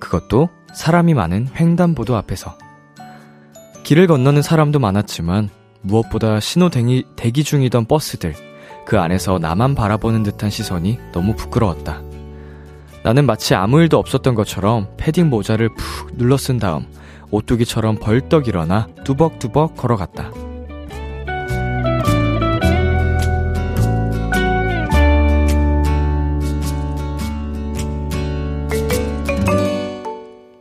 그것도 0.00 0.50
사람이 0.74 1.14
많은 1.14 1.48
횡단보도 1.54 2.16
앞에서. 2.16 2.58
길을 3.84 4.08
건너는 4.08 4.42
사람도 4.42 4.80
많았지만 4.80 5.48
무엇보다 5.82 6.40
신호 6.40 6.68
대기, 6.68 7.04
대기 7.16 7.44
중이던 7.44 7.86
버스들, 7.86 8.34
그 8.86 8.98
안에서 9.00 9.38
나만 9.38 9.74
바라보는 9.74 10.22
듯한 10.22 10.50
시선이 10.50 10.98
너무 11.12 11.34
부끄러웠다. 11.34 12.02
나는 13.02 13.26
마치 13.26 13.54
아무 13.54 13.80
일도 13.80 13.98
없었던 13.98 14.34
것처럼 14.34 14.88
패딩 14.96 15.28
모자를 15.28 15.68
푹 15.74 16.16
눌러 16.16 16.36
쓴 16.36 16.58
다음 16.58 16.86
오뚜기처럼 17.30 17.96
벌떡 17.96 18.48
일어나 18.48 18.86
뚜벅뚜벅 19.04 19.76
걸어갔다. 19.76 20.30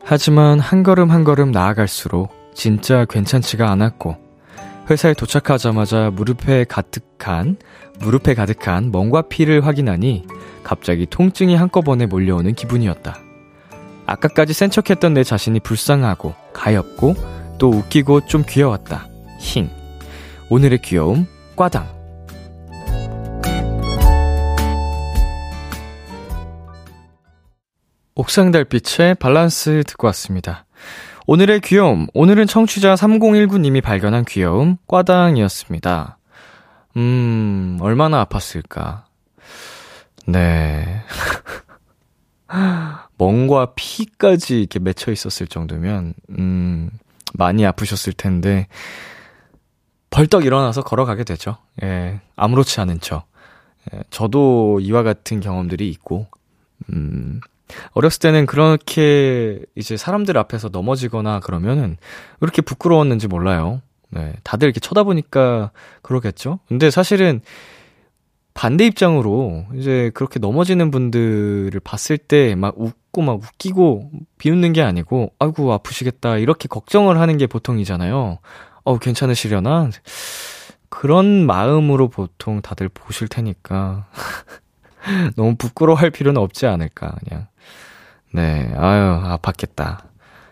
하지만 0.06 0.60
한 0.60 0.84
걸음 0.84 1.10
한 1.10 1.24
걸음 1.24 1.52
나아갈수록 1.52 2.30
진짜 2.54 3.06
괜찮지가 3.06 3.72
않았고 3.72 4.16
회사에 4.90 5.14
도착하자마자 5.14 6.12
무릎에 6.14 6.66
가득한 6.66 7.58
무릎에 8.00 8.34
가득한 8.34 8.92
멍과 8.92 9.24
피를 9.24 9.66
확인하니 9.66 10.26
갑자기 10.64 11.06
통증이 11.06 11.56
한꺼번에 11.56 12.06
몰려오는 12.06 12.54
기분이었다. 12.54 13.18
아까까지 14.06 14.54
센 14.54 14.70
척했던 14.70 15.14
내 15.14 15.24
자신이 15.24 15.60
불쌍하고 15.60 16.34
가엽고 16.54 17.16
또 17.58 17.70
웃기고 17.70 18.26
좀 18.26 18.44
귀여웠다. 18.48 19.08
힝. 19.40 19.70
오늘의 20.50 20.82
귀여움 20.82 21.28
꽈당. 21.56 21.88
옥상 28.16 28.52
달빛의 28.52 29.16
밸런스 29.16 29.84
듣고 29.88 30.08
왔습니다. 30.08 30.66
오늘의 31.26 31.62
귀여움, 31.62 32.08
오늘은 32.14 32.48
청취자 32.48 32.96
3019님이 32.96 33.82
발견한 33.82 34.26
귀여움, 34.26 34.78
꽈당이었습니다. 34.88 36.18
음, 36.98 37.78
얼마나 37.82 38.24
아팠을까. 38.26 39.04
네. 40.28 41.02
멍과 43.18 43.74
피까지 43.76 44.60
이렇게 44.60 44.80
맺혀 44.80 45.12
있었을 45.12 45.48
정도면, 45.48 46.14
음, 46.38 46.90
많이 47.34 47.66
아프셨을 47.66 48.14
텐데, 48.14 48.68
벌떡 50.10 50.46
일어나서 50.46 50.84
걸어가게 50.84 51.24
되죠. 51.24 51.58
예, 51.82 52.22
아무렇지 52.36 52.80
않은 52.82 53.00
척. 53.00 53.26
예, 53.94 54.04
저도 54.12 54.80
이와 54.80 55.02
같은 55.04 55.40
경험들이 55.40 55.90
있고, 55.90 56.28
음, 56.92 57.40
어렸을 57.94 58.20
때는 58.20 58.46
그렇게 58.46 59.60
이제 59.76 59.98
사람들 59.98 60.38
앞에서 60.38 60.70
넘어지거나 60.70 61.40
그러면은 61.40 61.98
왜 62.40 62.46
이렇게 62.46 62.62
부끄러웠는지 62.62 63.28
몰라요. 63.28 63.82
네. 64.14 64.34
다들 64.44 64.68
이렇게 64.68 64.80
쳐다보니까 64.80 65.72
그러겠죠? 66.02 66.60
근데 66.68 66.92
사실은 66.92 67.42
반대 68.54 68.86
입장으로 68.86 69.66
이제 69.76 70.12
그렇게 70.14 70.40
넘어지는 70.40 70.92
분들을 70.92 71.80
봤을 71.84 72.18
때 72.18 72.54
막 72.56 72.76
웃고 72.78 73.22
막 73.24 73.36
웃기고 73.42 74.12
비웃는 74.38 74.74
게 74.74 74.82
아니고 74.84 75.34
아이고 75.40 75.74
아프시겠다 75.74 76.38
이렇게 76.38 76.68
걱정을 76.68 77.20
하는 77.20 77.38
게 77.38 77.48
보통이잖아요. 77.48 78.38
어 78.84 78.98
괜찮으시려나? 79.00 79.90
그런 80.90 81.46
마음으로 81.48 82.10
보통 82.10 82.62
다들 82.62 82.90
보실 82.90 83.28
테니까 83.28 84.06
너무 85.36 85.56
부끄러워할 85.56 86.12
필요는 86.12 86.40
없지 86.40 86.68
않을까 86.68 87.16
그냥. 87.28 87.48
네, 88.32 88.72
아유 88.78 89.38
아팠겠다. 89.38 90.04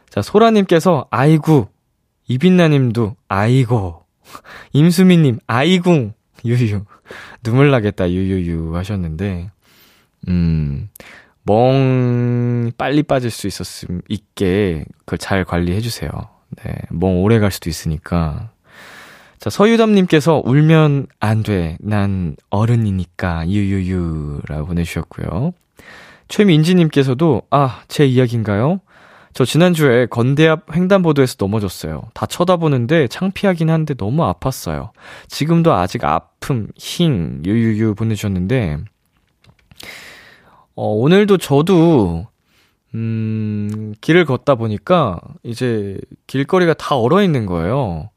자 0.10 0.22
소라님께서 0.22 1.08
아이구 1.12 1.68
이빛나님도 2.32 3.16
아이고 3.28 4.06
임수미님 4.74 5.40
아이궁 5.48 6.14
유유 6.46 6.86
눈물 7.44 7.72
나겠다 7.72 8.10
유유유 8.10 8.76
하셨는데 8.76 9.52
음. 10.28 10.90
멍 11.44 12.72
빨리 12.78 13.04
빠질 13.04 13.32
수 13.32 13.48
있었음 13.48 14.02
있게 14.08 14.86
그걸 15.00 15.18
잘 15.18 15.44
관리해 15.44 15.82
주세요. 15.82 16.10
네. 16.64 16.74
멍 16.90 17.24
오래 17.24 17.40
갈 17.40 17.52
수도 17.52 17.70
있으니까. 17.70 18.52
자, 19.40 19.50
서유담 19.50 19.94
님께서 19.94 20.42
울면 20.46 21.08
안 21.20 21.42
돼. 21.42 21.78
난 21.80 22.36
어른이니까 22.52 23.50
유유유라고 23.50 24.68
보내 24.68 24.84
주셨고요. 24.84 25.54
최민지 26.28 26.76
님께서도 26.76 27.42
아, 27.50 27.82
제 27.88 28.06
이야기인가요? 28.06 28.80
저 29.34 29.46
지난주에 29.46 30.08
건대 30.08 30.48
앞 30.48 30.76
횡단보도에서 30.76 31.36
넘어졌어요. 31.40 32.04
다 32.14 32.26
쳐다보는데 32.26 33.08
창피하긴 33.08 33.70
한데 33.70 33.94
너무 33.94 34.24
아팠어요. 34.24 34.92
지금도 35.28 35.74
아직 35.74 36.04
아픔, 36.04 36.68
힝, 36.76 37.42
유유유 37.46 37.96
보내주셨는데, 37.96 38.78
어, 40.76 40.88
오늘도 40.88 41.38
저도, 41.38 42.28
음, 42.94 43.94
길을 44.02 44.26
걷다 44.26 44.56
보니까 44.56 45.22
이제 45.44 45.98
길거리가 46.28 46.74
다 46.74 46.96
얼어 46.98 47.24
있는 47.24 47.46
거예요. 47.46 48.10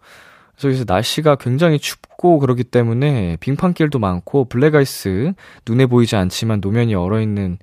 그래서 0.61 0.85
날씨가 0.87 1.37
굉장히 1.37 1.79
춥고 1.79 2.39
그러기 2.39 2.65
때문에 2.65 3.37
빙판길도 3.41 3.99
많고 3.99 4.47
블랙아이스 4.47 5.33
눈에 5.67 5.87
보이지 5.87 6.17
않지만 6.17 6.61
노면이 6.61 6.95
얼어 6.95 7.21
있는 7.21 7.59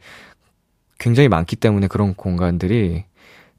굉장히 1.00 1.30
많기 1.30 1.56
때문에 1.56 1.88
그런 1.88 2.14
공간들이 2.14 3.06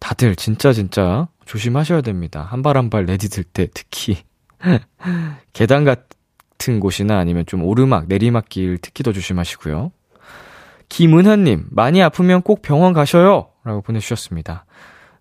다들 0.02 0.34
진짜 0.36 0.72
진짜 0.72 1.28
조심하셔야 1.44 2.00
됩니다. 2.00 2.42
한 2.50 2.62
발 2.62 2.76
한 2.76 2.90
발 2.90 3.06
내디딜 3.06 3.44
때 3.44 3.68
특히 3.72 4.18
계단 5.52 5.84
같은 5.84 6.80
곳이나 6.80 7.18
아니면 7.18 7.44
좀 7.46 7.62
오르막, 7.64 8.06
내리막길 8.08 8.78
특히 8.82 9.04
더 9.04 9.12
조심하시고요. 9.12 9.92
김은하님, 10.88 11.66
많이 11.70 12.02
아프면 12.02 12.42
꼭 12.42 12.62
병원 12.62 12.92
가셔요! 12.92 13.48
라고 13.64 13.80
보내주셨습니다. 13.80 14.64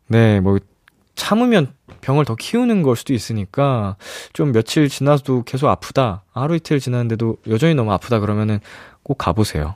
네, 0.08 0.40
뭐, 0.40 0.58
참으면 1.16 1.74
병을 2.02 2.26
더 2.26 2.36
키우는 2.36 2.82
걸 2.82 2.96
수도 2.96 3.14
있으니까, 3.14 3.96
좀 4.34 4.52
며칠 4.52 4.90
지나도 4.90 5.44
계속 5.44 5.70
아프다, 5.70 6.24
하루 6.34 6.56
이틀 6.56 6.80
지났는데도 6.80 7.38
여전히 7.48 7.74
너무 7.76 7.94
아프다 7.94 8.20
그러면은 8.20 8.60
꼭 9.04 9.18
가보세요. 9.18 9.76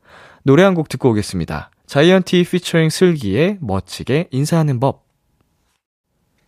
노래 0.43 0.63
한 0.63 0.73
곡 0.73 0.89
듣고 0.89 1.09
오겠습니다. 1.11 1.69
자이언티 1.85 2.43
피처링 2.45 2.89
슬기의 2.89 3.57
멋지게 3.61 4.27
인사하는 4.31 4.79
법. 4.79 5.03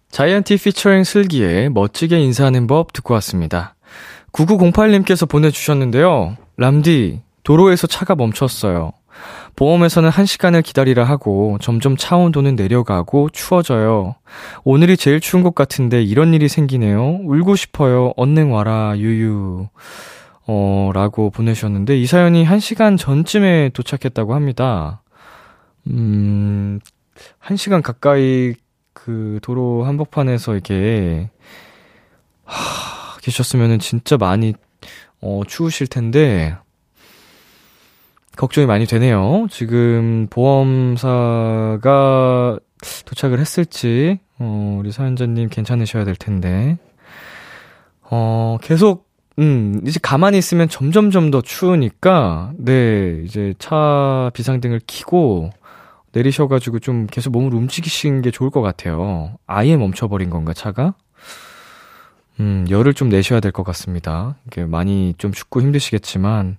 자이언티 0.10 0.58
피처링 0.58 1.04
슬기의 1.04 1.70
멋지게 1.70 2.20
인사하는 2.20 2.68
법 2.68 2.94
듣고 2.94 3.14
왔습니다. 3.16 3.76
9908님께서 4.32 5.28
보내주셨는데요. 5.30 6.38
람디, 6.58 7.22
도로에서 7.44 7.88
차가 7.88 8.16
멈췄어요. 8.16 8.94
보험에서는 9.56 10.10
1시간을 10.10 10.64
기다리라 10.64 11.04
하고 11.04 11.58
점점 11.62 11.98
차 11.98 12.16
온도는 12.16 12.56
내려가고 12.56 13.30
추워져요. 13.30 14.16
오늘이 14.64 14.98
제일 14.98 15.20
추운 15.20 15.44
것 15.44 15.54
같은데 15.54 16.02
이런 16.02 16.34
일이 16.34 16.48
생기네요. 16.48 17.20
울고 17.24 17.56
싶어요. 17.56 18.14
언능 18.16 18.52
와라, 18.54 18.94
유유. 18.98 19.68
어, 20.46 20.92
라고 20.94 21.30
보내셨는데, 21.30 21.98
이 21.98 22.06
사연이 22.06 22.46
1시간 22.46 22.98
전쯤에 22.98 23.70
도착했다고 23.70 24.34
합니다. 24.34 25.02
음, 25.88 26.80
1시간 27.42 27.82
가까이 27.82 28.54
그 28.94 29.40
도로 29.42 29.84
한복판에서 29.86 30.54
이렇게, 30.54 31.30
하, 32.44 33.18
계셨으면은 33.22 33.80
진짜 33.80 34.18
많이, 34.18 34.54
어, 35.22 35.42
추우실 35.48 35.88
텐데, 35.88 36.58
걱정이 38.36 38.68
많이 38.68 38.86
되네요. 38.86 39.48
지금 39.50 40.28
보험사가 40.30 41.80
도착을 43.06 43.40
했을지, 43.40 44.20
어, 44.40 44.78
우리 44.80 44.92
사연자님 44.92 45.50
괜찮으셔야 45.50 46.04
될 46.04 46.16
텐데, 46.16 46.78
어, 48.02 48.58
계속 48.62 49.03
음, 49.40 49.82
이제 49.86 50.00
가만히 50.02 50.38
있으면 50.38 50.70
점점점 50.70 51.32
더 51.32 51.42
추우니까, 51.42 52.52
네, 52.58 53.22
이제 53.26 53.54
차 53.58 54.30
비상등을 54.34 54.82
켜고 54.86 55.50
내리셔가지고 56.12 56.80
좀 56.80 57.08
계속 57.08 57.32
몸을 57.32 57.54
움직이시는 57.56 58.22
게 58.22 58.30
좋을 58.30 58.52
것 58.52 58.62
같아요. 58.62 59.36
아예 59.48 59.76
멈춰버린 59.76 60.30
건가, 60.30 60.54
차가? 60.54 60.94
음, 62.40 62.66
열을 62.70 62.94
좀 62.94 63.10
내셔야 63.10 63.40
될 63.40 63.52
것 63.52 63.64
같습니다. 63.64 64.36
이게 64.48 64.66
많이 64.66 65.16
좀 65.18 65.32
춥고 65.32 65.62
힘드시겠지만, 65.62 66.58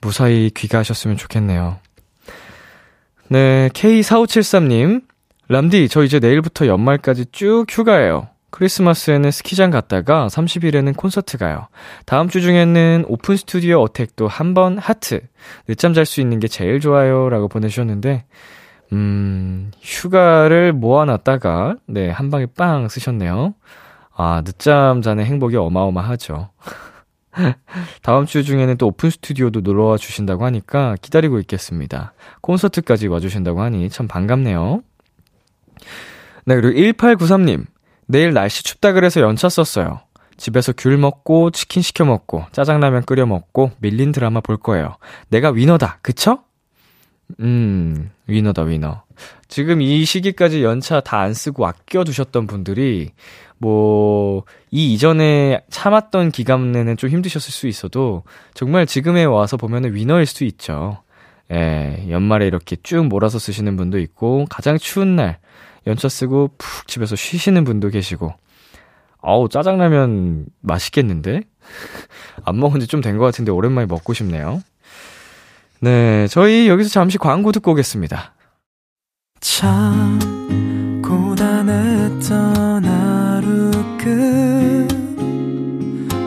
무사히 0.00 0.50
귀가하셨으면 0.54 1.16
좋겠네요. 1.18 1.78
네, 3.28 3.68
K4573님. 3.74 5.02
람디, 5.48 5.88
저 5.88 6.02
이제 6.04 6.18
내일부터 6.18 6.66
연말까지 6.66 7.26
쭉 7.32 7.66
휴가예요. 7.68 8.28
크리스마스에는 8.52 9.30
스키장 9.30 9.70
갔다가 9.70 10.28
30일에는 10.28 10.96
콘서트 10.96 11.38
가요. 11.38 11.66
다음 12.06 12.28
주 12.28 12.40
중에는 12.40 13.06
오픈 13.08 13.36
스튜디오 13.36 13.80
attack도 13.80 14.28
한 14.28 14.54
번 14.54 14.78
하트. 14.78 15.20
늦잠 15.66 15.94
잘 15.94 16.04
수 16.06 16.20
있는 16.20 16.38
게 16.38 16.46
제일 16.46 16.78
좋아요. 16.78 17.28
라고 17.30 17.48
보내주셨는데, 17.48 18.26
음, 18.92 19.70
휴가를 19.80 20.74
모아놨다가, 20.74 21.76
네, 21.86 22.10
한 22.10 22.30
방에 22.30 22.46
빵 22.46 22.88
쓰셨네요. 22.88 23.54
아, 24.14 24.42
늦잠 24.44 25.00
자는 25.00 25.24
행복이 25.24 25.56
어마어마하죠. 25.56 26.50
다음 28.02 28.26
주 28.26 28.44
중에는 28.44 28.76
또 28.76 28.88
오픈 28.88 29.08
스튜디오도 29.08 29.62
놀러 29.62 29.84
와 29.84 29.96
주신다고 29.96 30.44
하니까 30.44 30.96
기다리고 31.00 31.38
있겠습니다. 31.40 32.12
콘서트까지 32.42 33.08
와주신다고 33.08 33.62
하니 33.62 33.88
참 33.88 34.06
반갑네요. 34.06 34.82
네, 36.44 36.60
그리고 36.60 36.78
1893님. 36.78 37.71
내일 38.12 38.34
날씨 38.34 38.62
춥다 38.62 38.92
그래서 38.92 39.22
연차 39.22 39.48
썼어요. 39.48 40.00
집에서 40.36 40.72
귤 40.76 40.98
먹고 40.98 41.50
치킨 41.50 41.82
시켜 41.82 42.04
먹고 42.04 42.44
짜장라면 42.52 43.04
끓여 43.04 43.24
먹고 43.24 43.70
밀린 43.78 44.12
드라마 44.12 44.40
볼 44.40 44.58
거예요. 44.58 44.96
내가 45.28 45.50
위너다. 45.50 45.98
그쵸? 46.02 46.40
음, 47.40 48.10
위너다 48.26 48.62
위너. 48.62 49.02
지금 49.48 49.80
이 49.80 50.04
시기까지 50.04 50.62
연차 50.62 51.00
다 51.00 51.20
안 51.20 51.32
쓰고 51.32 51.66
아껴 51.66 52.04
두셨던 52.04 52.46
분들이 52.46 53.10
뭐, 53.58 54.42
이 54.72 54.92
이전에 54.92 55.62
참았던 55.70 56.32
기간에는 56.32 56.96
좀 56.96 57.10
힘드셨을 57.10 57.52
수 57.52 57.68
있어도, 57.68 58.24
정말 58.54 58.86
지금에 58.86 59.22
와서 59.22 59.56
보면은 59.56 59.94
위너일 59.94 60.26
수 60.26 60.42
있죠. 60.42 60.98
예, 61.52 62.04
연말에 62.10 62.48
이렇게 62.48 62.74
쭉 62.82 63.06
몰아서 63.06 63.38
쓰시는 63.38 63.76
분도 63.76 64.00
있고, 64.00 64.46
가장 64.50 64.78
추운 64.78 65.14
날, 65.14 65.38
연차 65.86 66.08
쓰고 66.08 66.50
푹 66.58 66.86
집에서 66.88 67.16
쉬시는 67.16 67.64
분도 67.64 67.88
계시고, 67.88 68.32
아우, 69.22 69.48
짜장라면 69.48 70.46
맛있겠는데? 70.60 71.42
안 72.44 72.58
먹은 72.58 72.80
지 72.80 72.86
좀 72.88 73.00
된 73.00 73.18
것 73.18 73.24
같은데 73.24 73.50
오랜만에 73.52 73.86
먹고 73.86 74.12
싶네요. 74.14 74.62
네, 75.80 76.26
저희 76.28 76.68
여기서 76.68 76.90
잠시 76.90 77.18
광고 77.18 77.50
듣고 77.52 77.72
오겠습니다. 77.72 78.34
참 79.40 80.18
고단했던 81.04 82.84
하루 82.84 83.70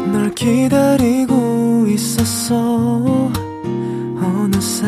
끝널 0.01 0.33
기다리고 0.35 1.85
있었어 1.87 3.31
어느새 4.21 4.87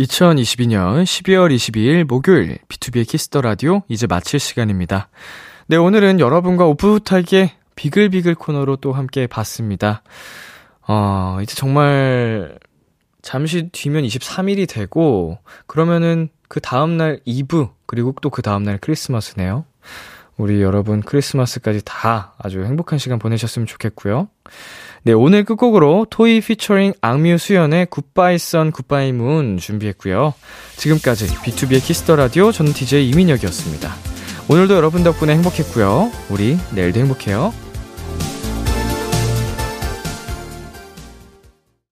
2022년 0.00 1.04
12월 1.04 1.54
22일 1.54 2.04
목요일 2.04 2.58
비투비의 2.68 3.06
Kiss 3.06 3.25
the 3.25 3.40
Radio 3.42 3.82
이제 3.88 4.06
마칠 4.06 4.40
시간입니다. 4.40 5.08
네, 5.66 5.76
오늘은 5.76 6.20
여러분과 6.20 6.66
오붓하게 6.66 7.52
비글비글 7.76 8.34
코너로 8.34 8.76
또 8.76 8.92
함께 8.92 9.26
봤습니다. 9.26 10.02
어, 10.88 11.38
이제 11.42 11.54
정말 11.54 12.58
잠시 13.22 13.68
뒤면 13.70 14.04
23일이 14.04 14.68
되고 14.68 15.38
그러면은 15.66 16.30
그 16.48 16.60
다음 16.60 16.96
날 16.96 17.20
이브 17.26 17.70
그리고 17.86 18.14
또 18.22 18.30
그 18.30 18.42
다음 18.42 18.62
날 18.62 18.78
크리스마스네요. 18.78 19.66
우리 20.36 20.62
여러분 20.62 21.02
크리스마스까지 21.02 21.82
다 21.84 22.32
아주 22.38 22.64
행복한 22.64 22.98
시간 22.98 23.18
보내셨으면 23.18 23.66
좋겠고요. 23.66 24.28
네, 25.02 25.12
오늘 25.12 25.44
끝곡으로 25.44 26.06
토이 26.10 26.42
피처링 26.42 26.92
악뮤 27.00 27.38
수연의 27.38 27.86
Goodbye 27.86 28.36
Sun 28.38 28.70
Goodbye 28.70 29.12
Moon 29.12 29.56
준비했고요. 29.56 30.34
지금까지 30.76 31.26
비투비의 31.26 31.82
Kiss 31.82 32.01
the 32.01 32.16
Radio 32.16 32.52
저는 32.52 32.74
DJ 32.74 33.08
이민혁이었습니다. 33.08 33.94
오늘도 34.50 34.74
여러분 34.74 35.02
덕분에 35.02 35.32
행복했고요. 35.34 36.10
우리 36.28 36.58
내일도 36.74 37.00
행복해요. 37.00 37.69